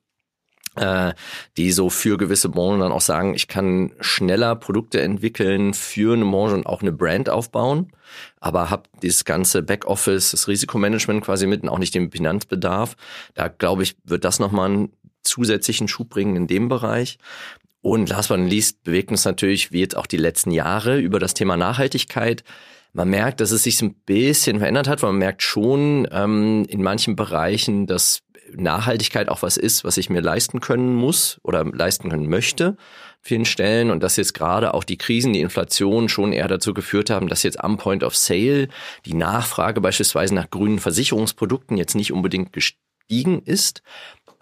die 1.58 1.72
so 1.72 1.90
für 1.90 2.18
gewisse 2.18 2.48
Branchen 2.48 2.80
dann 2.80 2.92
auch 2.92 3.02
sagen, 3.02 3.34
ich 3.36 3.48
kann 3.48 3.92
schneller 4.00 4.56
Produkte 4.56 5.02
entwickeln 5.02 5.74
für 5.74 6.14
eine 6.14 6.24
Branche 6.24 6.56
und 6.56 6.66
auch 6.66 6.82
eine 6.82 6.92
Brand 6.92 7.30
aufbauen, 7.30 7.92
aber 8.40 8.70
habe 8.70 8.84
dieses 9.02 9.26
ganze 9.26 9.62
Backoffice, 9.62 10.32
das 10.32 10.48
Risikomanagement 10.48 11.26
quasi 11.26 11.48
mitten, 11.48 11.70
auch 11.70 11.80
nicht 11.80 11.96
den 11.96 12.12
Finanzbedarf. 12.12 12.96
Da 13.34 13.48
glaube 13.48 13.84
ich, 13.84 13.98
wird 14.06 14.24
das 14.24 14.40
nochmal 14.40 14.70
einen 14.70 14.94
zusätzlichen 15.24 15.88
Schub 15.88 16.10
bringen 16.10 16.36
in 16.36 16.48
dem 16.48 16.70
Bereich. 16.70 17.18
Und 17.82 18.10
last 18.10 18.30
but 18.30 18.40
not 18.40 18.50
least 18.50 18.84
bewegt 18.84 19.10
uns 19.12 19.26
natürlich, 19.26 19.72
wie 19.72 19.80
jetzt 19.80 19.96
auch 19.96 20.08
die 20.08 20.18
letzten 20.18 20.52
Jahre, 20.52 21.00
über 21.00 21.20
das 21.20 21.34
Thema 21.34 21.56
Nachhaltigkeit. 21.56 22.44
Man 22.92 23.10
merkt, 23.10 23.40
dass 23.40 23.52
es 23.52 23.64
sich 23.64 23.82
ein 23.82 23.94
bisschen 23.94 24.60
verändert 24.60 24.88
hat, 24.88 25.02
weil 25.02 25.12
man 25.12 25.20
merkt 25.20 25.44
schon 25.44 26.08
ähm, 26.12 26.66
in 26.68 26.82
manchen 26.82 27.16
Bereichen, 27.16 27.86
dass 27.86 28.22
Nachhaltigkeit 28.56 29.30
auch 29.30 29.42
was 29.42 29.58
ist, 29.58 29.84
was 29.84 29.98
ich 29.98 30.10
mir 30.10 30.22
leisten 30.22 30.60
können 30.60 30.96
muss 30.96 31.40
oder 31.44 31.64
leisten 31.66 32.10
können 32.10 32.30
möchte 32.30 32.78
vielen 33.22 33.46
Stellen 33.46 33.92
und 33.92 34.02
dass 34.02 34.16
jetzt 34.16 34.34
gerade 34.34 34.74
auch 34.74 34.84
die 34.84 34.98
Krisen, 34.98 35.34
die 35.34 35.42
Inflation 35.42 36.10
schon 36.10 36.34
eher 36.34 36.48
dazu 36.48 36.74
geführt 36.74 37.10
haben, 37.10 37.28
dass 37.28 37.44
jetzt 37.44 37.62
am 37.64 37.78
Point 37.78 38.04
of 38.04 38.16
Sale 38.16 38.70
die 39.06 39.14
Nachfrage 39.14 39.82
beispielsweise 39.82 40.34
nach 40.34 40.50
grünen 40.50 40.80
Versicherungsprodukten 40.80 41.78
jetzt 41.78 41.96
nicht 41.96 42.14
unbedingt 42.14 42.54
gestiegen 42.54 43.42
ist. 43.44 43.82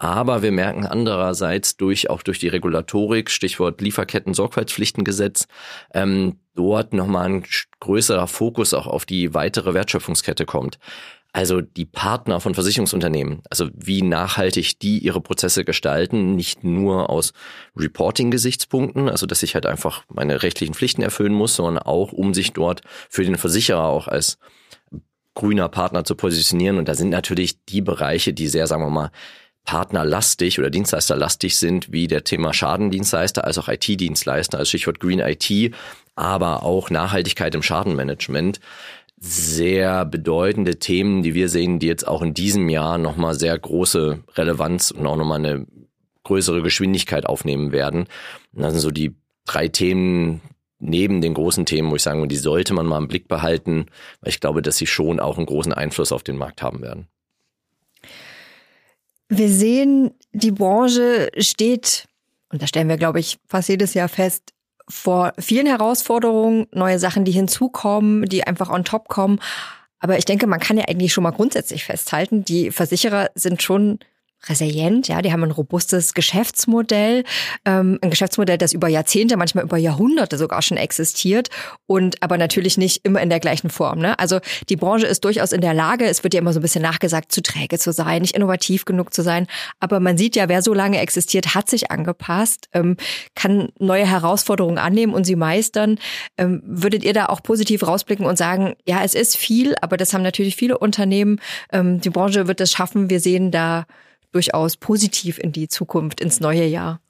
Aber 0.00 0.42
wir 0.42 0.52
merken 0.52 0.86
andererseits 0.86 1.76
durch 1.76 2.08
auch 2.08 2.22
durch 2.22 2.38
die 2.38 2.46
Regulatorik, 2.46 3.30
Stichwort 3.30 3.80
Lieferketten-Sorgfaltspflichtengesetz, 3.80 5.48
ähm, 5.92 6.38
dort 6.54 6.92
nochmal 6.92 7.26
ein 7.26 7.44
größerer 7.80 8.28
Fokus 8.28 8.74
auch 8.74 8.86
auf 8.86 9.06
die 9.06 9.34
weitere 9.34 9.74
Wertschöpfungskette 9.74 10.46
kommt. 10.46 10.78
Also 11.38 11.60
die 11.60 11.84
Partner 11.84 12.40
von 12.40 12.54
Versicherungsunternehmen, 12.54 13.42
also 13.48 13.68
wie 13.72 14.02
nachhaltig 14.02 14.80
die 14.80 14.98
ihre 14.98 15.20
Prozesse 15.20 15.64
gestalten, 15.64 16.34
nicht 16.34 16.64
nur 16.64 17.10
aus 17.10 17.32
Reporting-Gesichtspunkten, 17.76 19.08
also 19.08 19.24
dass 19.24 19.44
ich 19.44 19.54
halt 19.54 19.64
einfach 19.64 20.02
meine 20.08 20.42
rechtlichen 20.42 20.74
Pflichten 20.74 21.00
erfüllen 21.00 21.32
muss, 21.32 21.54
sondern 21.54 21.78
auch, 21.80 22.10
um 22.10 22.34
sich 22.34 22.54
dort 22.54 22.80
für 23.08 23.24
den 23.24 23.36
Versicherer 23.36 23.84
auch 23.84 24.08
als 24.08 24.38
grüner 25.34 25.68
Partner 25.68 26.02
zu 26.02 26.16
positionieren. 26.16 26.76
Und 26.76 26.88
da 26.88 26.96
sind 26.96 27.10
natürlich 27.10 27.64
die 27.66 27.82
Bereiche, 27.82 28.32
die 28.32 28.48
sehr, 28.48 28.66
sagen 28.66 28.82
wir 28.82 28.90
mal, 28.90 29.12
partnerlastig 29.64 30.58
oder 30.58 30.70
dienstleisterlastig 30.70 31.56
sind, 31.56 31.92
wie 31.92 32.08
der 32.08 32.24
Thema 32.24 32.52
Schadendienstleister, 32.52 33.44
als 33.44 33.58
auch 33.58 33.68
IT-Dienstleister, 33.68 34.58
als 34.58 34.70
Stichwort 34.70 34.98
Green 34.98 35.20
IT, 35.20 35.72
aber 36.16 36.64
auch 36.64 36.90
Nachhaltigkeit 36.90 37.54
im 37.54 37.62
Schadenmanagement 37.62 38.58
sehr 39.20 40.04
bedeutende 40.04 40.78
Themen, 40.78 41.22
die 41.22 41.34
wir 41.34 41.48
sehen, 41.48 41.78
die 41.78 41.86
jetzt 41.86 42.06
auch 42.06 42.22
in 42.22 42.34
diesem 42.34 42.68
Jahr 42.68 42.98
nochmal 42.98 43.34
sehr 43.34 43.58
große 43.58 44.22
Relevanz 44.34 44.90
und 44.90 45.06
auch 45.06 45.16
nochmal 45.16 45.38
eine 45.38 45.66
größere 46.24 46.62
Geschwindigkeit 46.62 47.26
aufnehmen 47.26 47.72
werden. 47.72 48.06
Und 48.52 48.62
das 48.62 48.72
sind 48.72 48.80
so 48.80 48.90
die 48.90 49.16
drei 49.44 49.68
Themen 49.68 50.40
neben 50.78 51.20
den 51.20 51.34
großen 51.34 51.66
Themen, 51.66 51.90
wo 51.90 51.96
ich 51.96 52.02
sagen 52.02 52.20
würde, 52.20 52.28
die 52.28 52.36
sollte 52.36 52.74
man 52.74 52.86
mal 52.86 52.98
im 52.98 53.08
Blick 53.08 53.26
behalten, 53.26 53.86
weil 54.20 54.30
ich 54.30 54.40
glaube, 54.40 54.62
dass 54.62 54.76
sie 54.76 54.86
schon 54.86 55.18
auch 55.18 55.36
einen 55.36 55.46
großen 55.46 55.72
Einfluss 55.72 56.12
auf 56.12 56.22
den 56.22 56.36
Markt 56.36 56.62
haben 56.62 56.82
werden. 56.82 57.08
Wir 59.28 59.48
sehen, 59.48 60.12
die 60.32 60.52
Branche 60.52 61.30
steht, 61.38 62.06
und 62.50 62.62
da 62.62 62.66
stellen 62.66 62.88
wir, 62.88 62.96
glaube 62.96 63.20
ich, 63.20 63.38
fast 63.48 63.68
jedes 63.68 63.94
Jahr 63.94 64.08
fest, 64.08 64.54
vor 64.88 65.32
vielen 65.38 65.66
Herausforderungen, 65.66 66.66
neue 66.72 66.98
Sachen, 66.98 67.24
die 67.24 67.32
hinzukommen, 67.32 68.24
die 68.24 68.46
einfach 68.46 68.70
on 68.70 68.84
top 68.84 69.08
kommen. 69.08 69.40
Aber 70.00 70.18
ich 70.18 70.24
denke, 70.24 70.46
man 70.46 70.60
kann 70.60 70.78
ja 70.78 70.84
eigentlich 70.88 71.12
schon 71.12 71.24
mal 71.24 71.32
grundsätzlich 71.32 71.84
festhalten, 71.84 72.44
die 72.44 72.70
Versicherer 72.70 73.30
sind 73.34 73.62
schon 73.62 73.98
resilient, 74.46 75.08
ja, 75.08 75.20
die 75.20 75.32
haben 75.32 75.42
ein 75.42 75.50
robustes 75.50 76.14
Geschäftsmodell, 76.14 77.24
ähm, 77.64 77.98
ein 78.02 78.10
Geschäftsmodell, 78.10 78.56
das 78.56 78.72
über 78.72 78.88
Jahrzehnte, 78.88 79.36
manchmal 79.36 79.64
über 79.64 79.76
Jahrhunderte 79.76 80.38
sogar 80.38 80.62
schon 80.62 80.76
existiert 80.76 81.48
und 81.86 82.22
aber 82.22 82.38
natürlich 82.38 82.78
nicht 82.78 83.04
immer 83.04 83.20
in 83.20 83.30
der 83.30 83.40
gleichen 83.40 83.68
Form. 83.68 83.98
Ne? 83.98 84.18
Also 84.18 84.38
die 84.68 84.76
Branche 84.76 85.06
ist 85.06 85.24
durchaus 85.24 85.52
in 85.52 85.60
der 85.60 85.74
Lage, 85.74 86.04
es 86.04 86.22
wird 86.22 86.34
ja 86.34 86.40
immer 86.40 86.52
so 86.52 86.60
ein 86.60 86.62
bisschen 86.62 86.82
nachgesagt, 86.82 87.32
zu 87.32 87.42
träge 87.42 87.78
zu 87.78 87.92
sein, 87.92 88.22
nicht 88.22 88.36
innovativ 88.36 88.84
genug 88.84 89.12
zu 89.12 89.22
sein, 89.22 89.46
aber 89.80 89.98
man 89.98 90.16
sieht 90.16 90.36
ja, 90.36 90.48
wer 90.48 90.62
so 90.62 90.72
lange 90.72 91.00
existiert, 91.00 91.54
hat 91.54 91.68
sich 91.68 91.90
angepasst, 91.90 92.68
ähm, 92.72 92.96
kann 93.34 93.70
neue 93.78 94.06
Herausforderungen 94.06 94.78
annehmen 94.78 95.14
und 95.14 95.24
sie 95.24 95.36
meistern. 95.36 95.98
Ähm, 96.36 96.62
würdet 96.64 97.02
ihr 97.02 97.12
da 97.12 97.26
auch 97.26 97.42
positiv 97.42 97.86
rausblicken 97.86 98.24
und 98.24 98.38
sagen, 98.38 98.74
ja, 98.86 99.02
es 99.02 99.14
ist 99.14 99.36
viel, 99.36 99.74
aber 99.80 99.96
das 99.96 100.14
haben 100.14 100.22
natürlich 100.22 100.54
viele 100.54 100.78
Unternehmen, 100.78 101.40
ähm, 101.72 102.00
die 102.00 102.10
Branche 102.10 102.46
wird 102.46 102.60
es 102.60 102.70
schaffen, 102.70 103.10
wir 103.10 103.20
sehen 103.20 103.50
da 103.50 103.86
durchaus 104.32 104.76
positiv 104.76 105.38
in 105.38 105.52
die 105.52 105.68
Zukunft, 105.68 106.20
ins 106.20 106.40
neue 106.40 106.64
Jahr. 106.64 107.00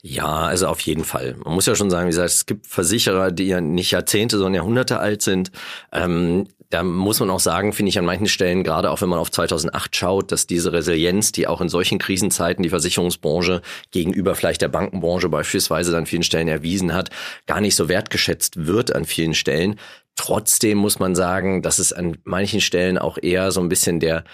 Ja, 0.00 0.46
also 0.46 0.68
auf 0.68 0.80
jeden 0.80 1.04
Fall. 1.04 1.34
Man 1.44 1.54
muss 1.54 1.66
ja 1.66 1.74
schon 1.74 1.90
sagen, 1.90 2.06
wie 2.06 2.10
gesagt, 2.10 2.30
es 2.30 2.46
gibt 2.46 2.66
Versicherer, 2.66 3.32
die 3.32 3.48
ja 3.48 3.60
nicht 3.60 3.90
Jahrzehnte, 3.90 4.38
sondern 4.38 4.54
Jahrhunderte 4.54 5.00
alt 5.00 5.22
sind. 5.22 5.50
Ähm, 5.92 6.46
da 6.70 6.82
muss 6.84 7.18
man 7.18 7.30
auch 7.30 7.40
sagen, 7.40 7.72
finde 7.72 7.88
ich 7.88 7.98
an 7.98 8.04
manchen 8.04 8.28
Stellen, 8.28 8.62
gerade 8.62 8.90
auch 8.90 9.00
wenn 9.00 9.08
man 9.08 9.18
auf 9.18 9.30
2008 9.30 9.96
schaut, 9.96 10.32
dass 10.32 10.46
diese 10.46 10.72
Resilienz, 10.72 11.32
die 11.32 11.46
auch 11.46 11.60
in 11.60 11.68
solchen 11.68 11.98
Krisenzeiten 11.98 12.62
die 12.62 12.68
Versicherungsbranche 12.68 13.62
gegenüber 13.90 14.34
vielleicht 14.34 14.60
der 14.60 14.68
Bankenbranche 14.68 15.28
beispielsweise 15.30 15.96
an 15.96 16.06
vielen 16.06 16.22
Stellen 16.22 16.48
erwiesen 16.48 16.92
hat, 16.92 17.10
gar 17.46 17.60
nicht 17.60 17.74
so 17.74 17.88
wertgeschätzt 17.88 18.66
wird 18.66 18.94
an 18.94 19.04
vielen 19.04 19.34
Stellen. 19.34 19.80
Trotzdem 20.14 20.78
muss 20.78 20.98
man 20.98 21.14
sagen, 21.14 21.62
dass 21.62 21.78
es 21.78 21.92
an 21.92 22.18
manchen 22.24 22.60
Stellen 22.60 22.98
auch 22.98 23.18
eher 23.20 23.50
so 23.50 23.60
ein 23.60 23.68
bisschen 23.68 23.98
der 23.98 24.24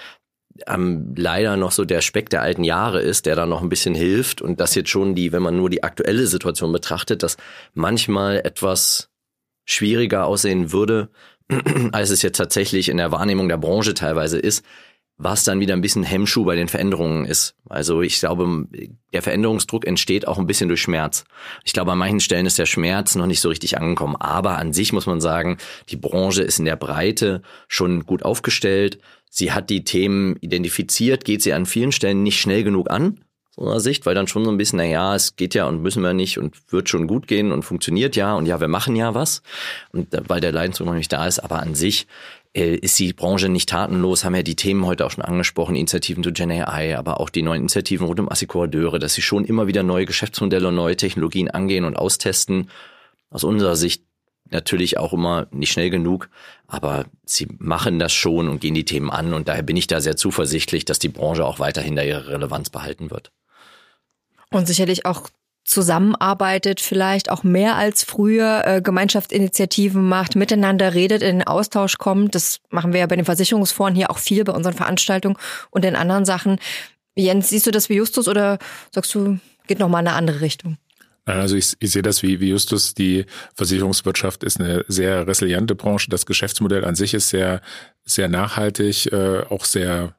ähm, 0.66 1.14
leider 1.16 1.56
noch 1.56 1.72
so 1.72 1.84
der 1.84 2.00
Speck 2.00 2.30
der 2.30 2.42
alten 2.42 2.64
Jahre 2.64 3.00
ist, 3.00 3.26
der 3.26 3.36
da 3.36 3.46
noch 3.46 3.62
ein 3.62 3.68
bisschen 3.68 3.94
hilft 3.94 4.40
und 4.40 4.60
das 4.60 4.74
jetzt 4.74 4.90
schon 4.90 5.14
die, 5.14 5.32
wenn 5.32 5.42
man 5.42 5.56
nur 5.56 5.70
die 5.70 5.82
aktuelle 5.82 6.26
Situation 6.26 6.72
betrachtet, 6.72 7.22
dass 7.22 7.36
manchmal 7.74 8.38
etwas 8.38 9.10
schwieriger 9.64 10.26
aussehen 10.26 10.72
würde, 10.72 11.08
als 11.92 12.10
es 12.10 12.22
jetzt 12.22 12.36
tatsächlich 12.36 12.88
in 12.88 12.96
der 12.96 13.12
Wahrnehmung 13.12 13.48
der 13.48 13.58
Branche 13.58 13.94
teilweise 13.94 14.38
ist, 14.38 14.64
was 15.16 15.44
dann 15.44 15.60
wieder 15.60 15.74
ein 15.74 15.80
bisschen 15.80 16.02
Hemmschuh 16.02 16.44
bei 16.44 16.56
den 16.56 16.68
Veränderungen 16.68 17.24
ist. 17.24 17.54
Also 17.68 18.02
ich 18.02 18.18
glaube, 18.18 18.66
der 19.12 19.22
Veränderungsdruck 19.22 19.86
entsteht 19.86 20.26
auch 20.26 20.38
ein 20.38 20.46
bisschen 20.46 20.68
durch 20.68 20.82
Schmerz. 20.82 21.24
Ich 21.64 21.72
glaube, 21.72 21.92
an 21.92 21.98
manchen 21.98 22.20
Stellen 22.20 22.46
ist 22.46 22.58
der 22.58 22.66
Schmerz 22.66 23.14
noch 23.14 23.26
nicht 23.26 23.40
so 23.40 23.48
richtig 23.48 23.78
angekommen. 23.78 24.16
Aber 24.16 24.58
an 24.58 24.72
sich 24.72 24.92
muss 24.92 25.06
man 25.06 25.20
sagen, 25.20 25.58
die 25.88 25.96
Branche 25.96 26.42
ist 26.42 26.58
in 26.58 26.64
der 26.64 26.76
Breite 26.76 27.42
schon 27.68 28.04
gut 28.06 28.24
aufgestellt. 28.24 28.98
Sie 29.36 29.50
hat 29.50 29.68
die 29.68 29.82
Themen 29.82 30.36
identifiziert, 30.42 31.24
geht 31.24 31.42
sie 31.42 31.54
an 31.54 31.66
vielen 31.66 31.90
Stellen 31.90 32.22
nicht 32.22 32.38
schnell 32.38 32.62
genug 32.62 32.88
an, 32.88 33.18
so 33.50 33.66
einer 33.66 33.80
Sicht, 33.80 34.06
weil 34.06 34.14
dann 34.14 34.28
schon 34.28 34.44
so 34.44 34.50
ein 34.52 34.56
bisschen, 34.56 34.76
na 34.76 34.84
ja, 34.84 35.16
es 35.16 35.34
geht 35.34 35.56
ja 35.56 35.66
und 35.66 35.82
müssen 35.82 36.04
wir 36.04 36.14
nicht 36.14 36.38
und 36.38 36.54
wird 36.70 36.88
schon 36.88 37.08
gut 37.08 37.26
gehen 37.26 37.50
und 37.50 37.64
funktioniert 37.64 38.14
ja 38.14 38.36
und 38.36 38.46
ja, 38.46 38.60
wir 38.60 38.68
machen 38.68 38.94
ja 38.94 39.12
was. 39.12 39.42
Und 39.90 40.06
weil 40.28 40.40
der 40.40 40.52
Leidensdruck 40.52 40.86
noch 40.86 40.94
nicht 40.94 41.12
da 41.12 41.26
ist, 41.26 41.40
aber 41.40 41.58
an 41.58 41.74
sich 41.74 42.06
äh, 42.54 42.76
ist 42.76 42.96
die 43.00 43.12
Branche 43.12 43.48
nicht 43.48 43.70
tatenlos, 43.70 44.24
haben 44.24 44.36
ja 44.36 44.44
die 44.44 44.54
Themen 44.54 44.86
heute 44.86 45.04
auch 45.04 45.10
schon 45.10 45.24
angesprochen, 45.24 45.74
Initiativen 45.74 46.22
zu 46.22 46.32
Gen 46.32 46.52
AI, 46.52 46.96
aber 46.96 47.18
auch 47.18 47.28
die 47.28 47.42
neuen 47.42 47.62
Initiativen 47.62 48.06
rund 48.06 48.20
um 48.20 48.30
Assekurateure, 48.30 49.00
dass 49.00 49.14
sie 49.14 49.22
schon 49.22 49.44
immer 49.44 49.66
wieder 49.66 49.82
neue 49.82 50.06
Geschäftsmodelle 50.06 50.68
und 50.68 50.76
neue 50.76 50.96
Technologien 50.96 51.50
angehen 51.50 51.84
und 51.84 51.96
austesten. 51.96 52.70
Aus 53.30 53.42
unserer 53.42 53.74
Sicht 53.74 54.04
natürlich 54.54 54.98
auch 54.98 55.12
immer 55.12 55.46
nicht 55.50 55.72
schnell 55.72 55.90
genug, 55.90 56.30
aber 56.66 57.04
sie 57.26 57.46
machen 57.58 57.98
das 57.98 58.12
schon 58.14 58.48
und 58.48 58.60
gehen 58.60 58.74
die 58.74 58.86
Themen 58.86 59.10
an 59.10 59.34
und 59.34 59.48
daher 59.48 59.62
bin 59.62 59.76
ich 59.76 59.86
da 59.86 60.00
sehr 60.00 60.16
zuversichtlich, 60.16 60.86
dass 60.86 60.98
die 60.98 61.10
Branche 61.10 61.44
auch 61.44 61.58
weiterhin 61.58 61.96
da 61.96 62.02
ihre 62.02 62.28
Relevanz 62.28 62.70
behalten 62.70 63.10
wird. 63.10 63.30
Und 64.50 64.66
sicherlich 64.66 65.04
auch 65.04 65.28
zusammenarbeitet, 65.64 66.80
vielleicht 66.80 67.30
auch 67.30 67.42
mehr 67.42 67.76
als 67.76 68.04
früher, 68.04 68.62
äh, 68.66 68.82
Gemeinschaftsinitiativen 68.82 70.06
macht, 70.06 70.36
miteinander 70.36 70.94
redet, 70.94 71.22
in 71.22 71.38
den 71.38 71.46
Austausch 71.46 71.96
kommt. 71.98 72.34
Das 72.34 72.60
machen 72.70 72.92
wir 72.92 73.00
ja 73.00 73.06
bei 73.06 73.16
den 73.16 73.24
Versicherungsfonds 73.24 73.96
hier 73.96 74.10
auch 74.10 74.18
viel 74.18 74.44
bei 74.44 74.52
unseren 74.52 74.74
Veranstaltungen 74.74 75.36
und 75.70 75.84
in 75.84 75.96
anderen 75.96 76.24
Sachen. 76.24 76.58
Jens, 77.16 77.48
siehst 77.48 77.66
du 77.66 77.70
das 77.70 77.88
wie 77.88 77.94
Justus 77.94 78.28
oder 78.28 78.58
sagst 78.92 79.14
du, 79.14 79.38
geht 79.66 79.78
noch 79.78 79.88
mal 79.88 80.00
in 80.00 80.08
eine 80.08 80.16
andere 80.16 80.40
Richtung? 80.40 80.76
Also 81.24 81.56
ich, 81.56 81.74
ich 81.80 81.90
sehe 81.90 82.02
das 82.02 82.22
wie, 82.22 82.40
wie 82.40 82.50
Justus. 82.50 82.94
Die 82.94 83.26
Versicherungswirtschaft 83.54 84.44
ist 84.44 84.60
eine 84.60 84.84
sehr 84.88 85.26
resiliente 85.26 85.74
Branche. 85.74 86.10
Das 86.10 86.26
Geschäftsmodell 86.26 86.84
an 86.84 86.94
sich 86.94 87.14
ist 87.14 87.30
sehr, 87.30 87.62
sehr 88.04 88.28
nachhaltig, 88.28 89.10
äh, 89.12 89.40
auch 89.48 89.64
sehr 89.64 90.14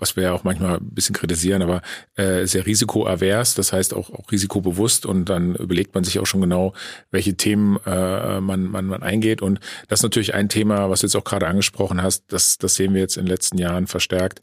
was 0.00 0.16
wir 0.16 0.24
ja 0.24 0.32
auch 0.32 0.44
manchmal 0.44 0.78
ein 0.78 0.90
bisschen 0.90 1.14
kritisieren, 1.14 1.62
aber 1.62 1.82
äh, 2.16 2.46
sehr 2.46 2.66
risikoavers, 2.66 3.54
das 3.54 3.72
heißt 3.72 3.94
auch, 3.94 4.10
auch 4.10 4.32
risikobewusst 4.32 5.04
und 5.04 5.26
dann 5.26 5.54
überlegt 5.54 5.94
man 5.94 6.04
sich 6.04 6.18
auch 6.18 6.26
schon 6.26 6.40
genau, 6.40 6.72
welche 7.10 7.36
Themen 7.36 7.78
äh, 7.84 8.40
man, 8.40 8.64
man, 8.64 8.86
man 8.86 9.02
eingeht. 9.02 9.42
Und 9.42 9.60
das 9.88 10.00
ist 10.00 10.04
natürlich 10.04 10.34
ein 10.34 10.48
Thema, 10.48 10.88
was 10.90 11.00
du 11.00 11.06
jetzt 11.06 11.16
auch 11.16 11.24
gerade 11.24 11.46
angesprochen 11.46 12.02
hast, 12.02 12.24
das, 12.32 12.58
das 12.58 12.74
sehen 12.74 12.94
wir 12.94 13.02
jetzt 13.02 13.16
in 13.16 13.26
den 13.26 13.30
letzten 13.30 13.58
Jahren 13.58 13.86
verstärkt, 13.86 14.40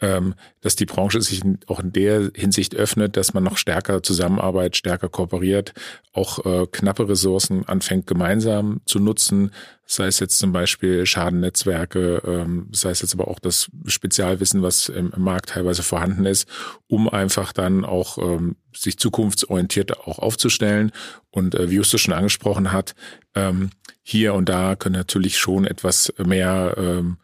dass 0.00 0.76
die 0.76 0.86
Branche 0.86 1.20
sich 1.20 1.42
auch 1.66 1.80
in 1.80 1.92
der 1.92 2.30
Hinsicht 2.34 2.74
öffnet, 2.74 3.16
dass 3.16 3.34
man 3.34 3.44
noch 3.44 3.58
stärker 3.58 4.02
zusammenarbeitet, 4.02 4.76
stärker 4.76 5.08
kooperiert, 5.08 5.74
auch 6.12 6.44
äh, 6.44 6.66
knappe 6.66 7.08
Ressourcen 7.08 7.66
anfängt 7.66 8.06
gemeinsam 8.06 8.80
zu 8.86 8.98
nutzen, 8.98 9.50
sei 9.90 10.06
es 10.06 10.20
jetzt 10.20 10.38
zum 10.38 10.52
Beispiel 10.52 11.04
Schadennetzwerke, 11.04 12.22
ähm, 12.24 12.68
sei 12.72 12.90
es 12.90 13.02
jetzt 13.02 13.12
aber 13.12 13.28
auch 13.28 13.40
das 13.40 13.70
Spezialwissen, 13.86 14.62
was 14.62 14.88
im, 14.88 15.12
im 15.14 15.22
Markt 15.22 15.50
teilweise 15.50 15.82
vorhanden 15.82 16.26
ist, 16.26 16.48
um 16.86 17.08
einfach 17.08 17.52
dann 17.52 17.84
auch 17.84 18.18
ähm, 18.18 18.56
sich 18.72 18.98
zukunftsorientiert 18.98 19.98
auch 19.98 20.20
aufzustellen. 20.20 20.92
Und 21.30 21.56
äh, 21.56 21.70
wie 21.70 21.76
Justus 21.76 22.00
schon 22.00 22.14
angesprochen 22.14 22.72
hat, 22.72 22.94
ähm, 23.34 23.70
hier 24.02 24.34
und 24.34 24.48
da 24.48 24.76
können 24.76 24.96
natürlich 24.96 25.38
schon 25.38 25.64
etwas 25.64 26.12
mehr 26.18 26.74
ähm, 26.78 27.18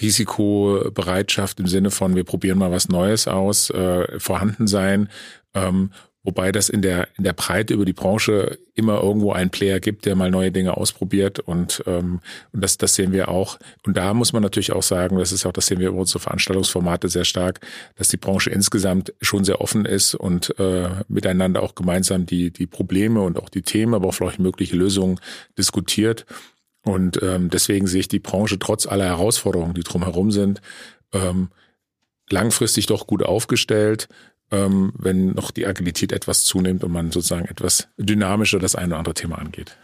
Risikobereitschaft 0.00 1.60
im 1.60 1.66
Sinne 1.66 1.90
von, 1.90 2.14
wir 2.14 2.24
probieren 2.24 2.58
mal 2.58 2.70
was 2.70 2.88
Neues 2.88 3.28
aus, 3.28 3.70
äh, 3.70 4.18
vorhanden 4.18 4.66
sein. 4.66 5.08
Ähm, 5.54 5.90
wobei 6.28 6.52
das 6.52 6.68
in 6.68 6.82
der, 6.82 7.08
in 7.16 7.24
der 7.24 7.32
Breite 7.32 7.72
über 7.72 7.86
die 7.86 7.94
Branche 7.94 8.58
immer 8.74 9.02
irgendwo 9.02 9.32
einen 9.32 9.50
Player 9.50 9.80
gibt, 9.80 10.04
der 10.04 10.14
mal 10.14 10.30
neue 10.30 10.52
Dinge 10.52 10.76
ausprobiert 10.76 11.40
und, 11.40 11.82
ähm, 11.86 12.20
und 12.52 12.62
das, 12.62 12.76
das 12.76 12.94
sehen 12.94 13.12
wir 13.12 13.28
auch. 13.28 13.58
Und 13.86 13.96
da 13.96 14.12
muss 14.12 14.32
man 14.34 14.42
natürlich 14.42 14.72
auch 14.72 14.82
sagen, 14.82 15.18
das 15.18 15.32
ist 15.32 15.46
auch, 15.46 15.52
das 15.52 15.66
sehen 15.66 15.78
wir 15.78 15.88
über 15.88 15.98
unsere 15.98 16.20
Veranstaltungsformate 16.20 17.08
sehr 17.08 17.24
stark, 17.24 17.60
dass 17.96 18.08
die 18.08 18.18
Branche 18.18 18.50
insgesamt 18.50 19.14
schon 19.22 19.44
sehr 19.44 19.60
offen 19.62 19.86
ist 19.86 20.14
und 20.14 20.58
äh, 20.58 20.90
miteinander 21.08 21.62
auch 21.62 21.74
gemeinsam 21.74 22.26
die, 22.26 22.50
die 22.50 22.66
Probleme 22.66 23.22
und 23.22 23.38
auch 23.38 23.48
die 23.48 23.62
Themen, 23.62 23.94
aber 23.94 24.08
auch 24.08 24.14
vielleicht 24.14 24.38
mögliche 24.38 24.76
Lösungen 24.76 25.18
diskutiert. 25.56 26.26
Und 26.88 27.22
ähm, 27.22 27.50
deswegen 27.50 27.86
sehe 27.86 28.00
ich 28.00 28.08
die 28.08 28.18
Branche 28.18 28.58
trotz 28.58 28.86
aller 28.86 29.04
Herausforderungen, 29.04 29.74
die 29.74 29.82
drumherum 29.82 30.30
sind, 30.30 30.60
ähm, 31.12 31.50
langfristig 32.30 32.86
doch 32.86 33.06
gut 33.06 33.22
aufgestellt, 33.22 34.08
ähm, 34.50 34.92
wenn 34.96 35.32
noch 35.32 35.50
die 35.50 35.66
Agilität 35.66 36.12
etwas 36.12 36.44
zunimmt 36.44 36.84
und 36.84 36.92
man 36.92 37.10
sozusagen 37.10 37.46
etwas 37.46 37.88
dynamischer 37.96 38.58
das 38.58 38.74
eine 38.74 38.88
oder 38.88 38.98
andere 38.98 39.14
Thema 39.14 39.38
angeht. 39.38 39.76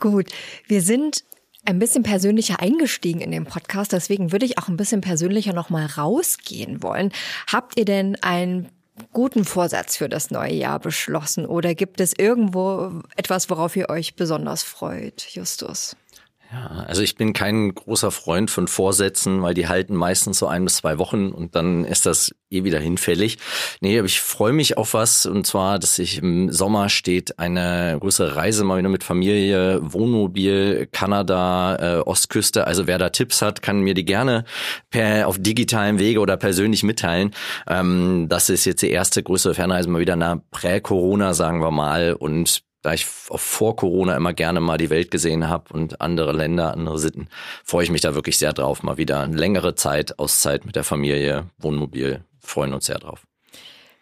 Gut, 0.00 0.30
wir 0.66 0.82
sind 0.82 1.24
ein 1.64 1.78
bisschen 1.78 2.02
persönlicher 2.02 2.60
eingestiegen 2.60 3.20
in 3.20 3.30
den 3.30 3.44
Podcast, 3.44 3.92
deswegen 3.92 4.32
würde 4.32 4.44
ich 4.44 4.58
auch 4.58 4.68
ein 4.68 4.76
bisschen 4.76 5.00
persönlicher 5.00 5.52
noch 5.52 5.70
mal 5.70 5.86
rausgehen 5.86 6.82
wollen. 6.82 7.12
Habt 7.46 7.78
ihr 7.78 7.84
denn 7.84 8.16
ein 8.20 8.68
guten 9.12 9.44
Vorsatz 9.44 9.96
für 9.96 10.08
das 10.08 10.30
neue 10.30 10.54
Jahr 10.54 10.78
beschlossen 10.78 11.46
oder 11.46 11.74
gibt 11.74 12.00
es 12.00 12.12
irgendwo 12.16 13.02
etwas, 13.16 13.50
worauf 13.50 13.76
ihr 13.76 13.88
euch 13.88 14.14
besonders 14.14 14.62
freut, 14.62 15.22
Justus? 15.30 15.96
Ja, 16.54 16.84
also 16.86 17.02
ich 17.02 17.16
bin 17.16 17.32
kein 17.32 17.74
großer 17.74 18.12
Freund 18.12 18.48
von 18.48 18.68
Vorsätzen, 18.68 19.42
weil 19.42 19.54
die 19.54 19.66
halten 19.66 19.96
meistens 19.96 20.38
so 20.38 20.46
ein 20.46 20.62
bis 20.62 20.76
zwei 20.76 20.98
Wochen 20.98 21.30
und 21.32 21.56
dann 21.56 21.84
ist 21.84 22.06
das 22.06 22.32
eh 22.48 22.62
wieder 22.62 22.78
hinfällig. 22.78 23.38
Nee, 23.80 23.98
aber 23.98 24.06
ich 24.06 24.20
freue 24.20 24.52
mich 24.52 24.78
auf 24.78 24.94
was 24.94 25.26
und 25.26 25.48
zwar, 25.48 25.80
dass 25.80 25.98
ich 25.98 26.18
im 26.18 26.52
Sommer 26.52 26.90
steht 26.90 27.40
eine 27.40 27.96
größere 27.98 28.36
Reise 28.36 28.62
mal 28.62 28.78
wieder 28.78 28.88
mit 28.88 29.02
Familie, 29.02 29.80
Wohnmobil, 29.82 30.86
Kanada, 30.92 31.98
äh, 31.98 32.00
Ostküste. 32.02 32.68
Also 32.68 32.86
wer 32.86 32.98
da 32.98 33.08
Tipps 33.10 33.42
hat, 33.42 33.60
kann 33.60 33.80
mir 33.80 33.94
die 33.94 34.04
gerne 34.04 34.44
per 34.90 35.26
auf 35.26 35.38
digitalem 35.40 35.98
Wege 35.98 36.20
oder 36.20 36.36
persönlich 36.36 36.84
mitteilen. 36.84 37.32
Ähm, 37.66 38.26
das 38.28 38.48
ist 38.48 38.64
jetzt 38.64 38.82
die 38.82 38.90
erste 38.90 39.24
größere 39.24 39.54
Fernreise 39.54 39.88
mal 39.88 40.00
wieder 40.00 40.14
nach 40.14 40.36
Prä-Corona, 40.52 41.34
sagen 41.34 41.60
wir 41.60 41.72
mal 41.72 42.12
und 42.12 42.62
da 42.84 42.92
ich 42.92 43.06
vor 43.06 43.76
Corona 43.76 44.14
immer 44.14 44.34
gerne 44.34 44.60
mal 44.60 44.76
die 44.76 44.90
Welt 44.90 45.10
gesehen 45.10 45.48
habe 45.48 45.72
und 45.72 46.02
andere 46.02 46.32
Länder, 46.32 46.74
andere 46.74 46.98
Sitten, 46.98 47.28
freue 47.64 47.84
ich 47.84 47.90
mich 47.90 48.02
da 48.02 48.14
wirklich 48.14 48.36
sehr 48.36 48.52
drauf. 48.52 48.82
Mal 48.82 48.98
wieder 48.98 49.20
eine 49.20 49.36
längere 49.36 49.74
Zeit, 49.74 50.18
Auszeit 50.18 50.66
mit 50.66 50.76
der 50.76 50.84
Familie, 50.84 51.46
Wohnmobil, 51.56 52.22
freuen 52.40 52.74
uns 52.74 52.84
sehr 52.84 52.98
drauf. 52.98 53.26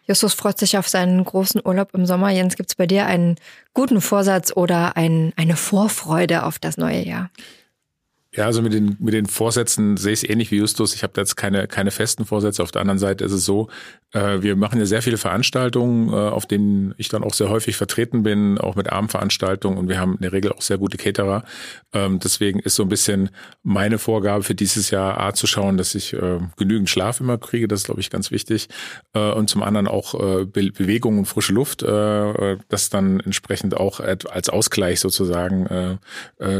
Justus 0.05 0.33
freut 0.33 0.59
sich 0.59 0.77
auf 0.77 0.89
seinen 0.89 1.23
großen 1.23 1.61
Urlaub 1.63 1.93
im 1.93 2.05
Sommer. 2.05 2.29
Jens, 2.29 2.57
gibt 2.57 2.71
es 2.71 2.75
bei 2.75 2.85
dir 2.85 3.05
einen 3.05 3.37
guten 3.73 4.01
Vorsatz 4.01 4.51
oder 4.53 4.97
ein, 4.97 5.31
eine 5.37 5.55
Vorfreude 5.55 6.43
auf 6.43 6.59
das 6.59 6.75
neue 6.75 7.05
Jahr? 7.05 7.29
Ja, 8.35 8.45
also 8.45 8.63
mit 8.63 8.73
den, 8.73 8.97
mit 8.99 9.13
den 9.13 9.27
Vorsätzen 9.27 9.95
sehe 9.95 10.13
ich 10.13 10.23
es 10.23 10.29
ähnlich 10.29 10.49
wie 10.49 10.57
Justus. 10.57 10.95
Ich 10.95 11.03
habe 11.03 11.13
da 11.13 11.21
jetzt 11.21 11.35
keine, 11.35 11.67
keine 11.67 11.91
festen 11.91 12.25
Vorsätze. 12.25 12.63
Auf 12.63 12.71
der 12.71 12.81
anderen 12.81 12.97
Seite 12.97 13.23
ist 13.23 13.31
es 13.31 13.45
so, 13.45 13.69
äh, 14.11 14.41
wir 14.41 14.55
machen 14.55 14.79
ja 14.79 14.87
sehr 14.87 15.03
viele 15.03 15.17
Veranstaltungen, 15.17 16.09
äh, 16.09 16.15
auf 16.15 16.47
denen 16.47 16.95
ich 16.97 17.09
dann 17.09 17.23
auch 17.23 17.33
sehr 17.35 17.49
häufig 17.49 17.75
vertreten 17.75 18.23
bin, 18.23 18.57
auch 18.57 18.75
mit 18.75 18.91
Abendveranstaltungen 18.91 19.77
und 19.77 19.87
wir 19.87 19.99
haben 19.99 20.15
in 20.15 20.21
der 20.21 20.31
Regel 20.31 20.51
auch 20.51 20.61
sehr 20.61 20.79
gute 20.79 20.97
Caterer. 20.97 21.43
Ähm, 21.93 22.17
deswegen 22.19 22.57
ist 22.59 22.75
so 22.75 22.81
ein 22.81 22.89
bisschen 22.89 23.29
meine 23.61 23.99
Vorgabe 23.99 24.43
für 24.43 24.55
dieses 24.55 24.89
Jahr 24.89 25.19
A 25.19 25.33
zu 25.33 25.45
schauen, 25.45 25.77
dass 25.77 25.93
ich 25.93 26.13
äh, 26.13 26.39
genügend 26.57 26.89
Schlaf 26.89 27.19
immer 27.19 27.37
kriege, 27.37 27.67
das 27.67 27.81
ist, 27.81 27.85
glaube 27.85 28.01
ich, 28.01 28.09
ganz 28.09 28.31
wichtig. 28.31 28.67
Äh, 29.13 29.31
und 29.31 29.47
zum 29.47 29.61
anderen 29.61 29.87
auch 29.87 30.15
äh, 30.15 30.45
Be 30.45 30.71
Bewegung 30.71 31.19
und 31.19 31.25
frische 31.25 31.53
Luft, 31.53 31.83
äh, 31.83 32.57
das 32.69 32.89
dann 32.89 33.19
entsprechend 33.19 33.77
auch 33.77 33.99
als 33.99 34.49
Ausgleich 34.49 34.99
sozusagen 34.99 35.67
äh, 35.67 35.97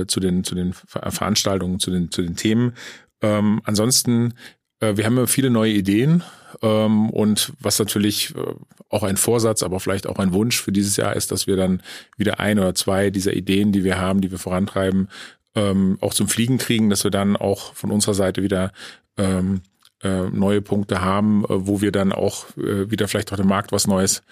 äh, 0.01 0.05
zu 0.05 0.19
den, 0.19 0.43
zu 0.43 0.53
den 0.53 0.73
Veranstaltungen 0.73 1.62
Veranstaltungen 1.63 1.79
zu 1.79 1.91
den, 1.91 2.11
zu 2.11 2.21
den 2.21 2.35
Themen. 2.35 2.73
Ähm, 3.21 3.61
ansonsten, 3.63 4.33
äh, 4.79 4.97
wir 4.97 5.05
haben 5.05 5.17
ja 5.17 5.27
viele 5.27 5.49
neue 5.49 5.73
Ideen 5.73 6.23
ähm, 6.61 7.09
und 7.09 7.53
was 7.59 7.79
natürlich 7.79 8.35
äh, 8.35 8.53
auch 8.89 9.03
ein 9.03 9.17
Vorsatz, 9.17 9.63
aber 9.63 9.79
vielleicht 9.79 10.07
auch 10.07 10.19
ein 10.19 10.33
Wunsch 10.33 10.61
für 10.61 10.71
dieses 10.71 10.97
Jahr 10.97 11.15
ist, 11.15 11.31
dass 11.31 11.47
wir 11.47 11.55
dann 11.55 11.81
wieder 12.17 12.39
ein 12.39 12.59
oder 12.59 12.75
zwei 12.75 13.09
dieser 13.09 13.33
Ideen, 13.33 13.71
die 13.71 13.83
wir 13.83 13.97
haben, 13.97 14.21
die 14.21 14.31
wir 14.31 14.39
vorantreiben, 14.39 15.07
ähm, 15.55 15.97
auch 16.01 16.13
zum 16.13 16.27
Fliegen 16.27 16.57
kriegen, 16.57 16.89
dass 16.89 17.03
wir 17.03 17.11
dann 17.11 17.35
auch 17.35 17.73
von 17.73 17.91
unserer 17.91 18.13
Seite 18.13 18.43
wieder 18.43 18.71
ähm, 19.17 19.61
äh, 20.01 20.29
neue 20.29 20.61
Punkte 20.61 21.01
haben, 21.01 21.43
äh, 21.45 21.67
wo 21.67 21.81
wir 21.81 21.91
dann 21.91 22.11
auch 22.11 22.45
äh, 22.57 22.89
wieder 22.89 23.07
vielleicht 23.07 23.31
auch 23.31 23.37
dem 23.37 23.47
Markt 23.47 23.71
was 23.71 23.87
Neues 23.87 24.23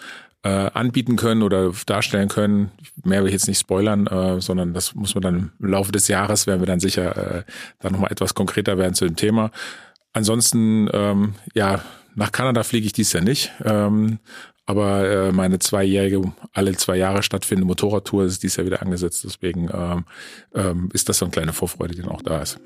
äh, 0.43 0.49
anbieten 0.49 1.17
können 1.17 1.43
oder 1.43 1.71
darstellen 1.85 2.29
können. 2.29 2.71
Mehr 3.03 3.21
will 3.21 3.27
ich 3.27 3.33
jetzt 3.33 3.47
nicht 3.47 3.59
spoilern, 3.59 4.07
äh, 4.07 4.41
sondern 4.41 4.73
das 4.73 4.95
muss 4.95 5.13
man 5.13 5.21
dann 5.21 5.51
im 5.59 5.67
Laufe 5.67 5.91
des 5.91 6.07
Jahres, 6.07 6.47
werden 6.47 6.61
wir 6.61 6.67
dann 6.67 6.79
sicher 6.79 7.39
äh, 7.39 7.43
dann 7.79 7.93
nochmal 7.93 8.11
etwas 8.11 8.33
konkreter 8.33 8.77
werden 8.77 8.93
zu 8.93 9.05
dem 9.05 9.15
Thema. 9.15 9.51
Ansonsten, 10.13 10.89
ähm, 10.93 11.35
ja, 11.53 11.81
nach 12.15 12.31
Kanada 12.31 12.63
fliege 12.63 12.85
ich 12.85 12.93
dies 12.93 13.13
Jahr 13.13 13.23
nicht. 13.23 13.51
Ähm, 13.63 14.19
Aber 14.65 15.09
äh, 15.09 15.31
meine 15.31 15.59
zweijährige, 15.59 16.21
alle 16.53 16.75
zwei 16.77 16.95
Jahre 16.95 17.23
stattfindende 17.23 17.67
Motorradtour 17.67 18.25
ist 18.25 18.43
dies 18.43 18.55
Jahr 18.55 18.65
wieder 18.65 18.81
angesetzt. 18.81 19.23
Deswegen 19.23 19.69
ähm, 19.73 20.05
ähm, 20.53 20.89
ist 20.93 21.09
das 21.09 21.17
so 21.17 21.25
eine 21.25 21.31
kleine 21.31 21.51
Vorfreude, 21.51 21.95
die 21.95 22.03
auch 22.03 22.21
da 22.21 22.41
ist. 22.41 22.59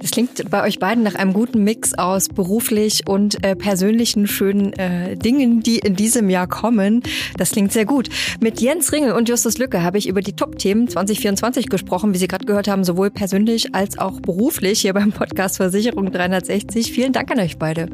Das 0.00 0.10
klingt 0.10 0.48
bei 0.50 0.62
euch 0.62 0.78
beiden 0.78 1.02
nach 1.02 1.16
einem 1.16 1.32
guten 1.32 1.64
Mix 1.64 1.94
aus 1.94 2.28
beruflich 2.28 3.08
und 3.08 3.42
äh, 3.44 3.56
persönlichen 3.56 4.26
schönen 4.26 4.72
äh, 4.74 5.16
Dingen, 5.16 5.60
die 5.60 5.78
in 5.78 5.96
diesem 5.96 6.30
Jahr 6.30 6.46
kommen. 6.46 7.02
Das 7.36 7.50
klingt 7.50 7.72
sehr 7.72 7.84
gut. 7.84 8.08
Mit 8.40 8.60
Jens 8.60 8.92
Ringel 8.92 9.12
und 9.12 9.28
Justus 9.28 9.58
Lücke 9.58 9.82
habe 9.82 9.98
ich 9.98 10.06
über 10.06 10.20
die 10.20 10.34
Top-Themen 10.34 10.88
2024 10.88 11.68
gesprochen, 11.68 12.14
wie 12.14 12.18
Sie 12.18 12.28
gerade 12.28 12.46
gehört 12.46 12.68
haben, 12.68 12.84
sowohl 12.84 13.10
persönlich 13.10 13.74
als 13.74 13.98
auch 13.98 14.20
beruflich 14.20 14.80
hier 14.80 14.94
beim 14.94 15.10
Podcast 15.12 15.56
Versicherung 15.56 16.12
360. 16.12 16.92
Vielen 16.92 17.12
Dank 17.12 17.30
an 17.30 17.40
euch 17.40 17.58
beide. 17.58 17.88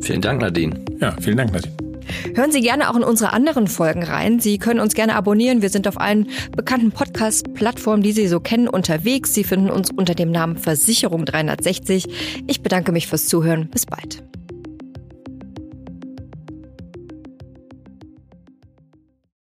Vielen 0.00 0.20
Dank, 0.20 0.42
Nadine. 0.42 0.84
Ja, 1.00 1.16
vielen 1.20 1.36
Dank, 1.36 1.52
Nadine. 1.52 1.91
Hören 2.34 2.52
Sie 2.52 2.60
gerne 2.60 2.90
auch 2.90 2.96
in 2.96 3.02
unsere 3.02 3.32
anderen 3.32 3.66
Folgen 3.66 4.02
rein. 4.02 4.40
Sie 4.40 4.58
können 4.58 4.80
uns 4.80 4.94
gerne 4.94 5.14
abonnieren. 5.14 5.62
Wir 5.62 5.70
sind 5.70 5.88
auf 5.88 6.00
allen 6.00 6.28
bekannten 6.56 6.92
Podcast-Plattformen, 6.92 8.02
die 8.02 8.12
Sie 8.12 8.26
so 8.28 8.40
kennen, 8.40 8.68
unterwegs. 8.68 9.34
Sie 9.34 9.44
finden 9.44 9.70
uns 9.70 9.90
unter 9.90 10.14
dem 10.14 10.30
Namen 10.30 10.56
Versicherung 10.56 11.24
360. 11.24 12.06
Ich 12.46 12.62
bedanke 12.62 12.92
mich 12.92 13.06
fürs 13.06 13.26
Zuhören. 13.26 13.68
Bis 13.68 13.86
bald. 13.86 14.22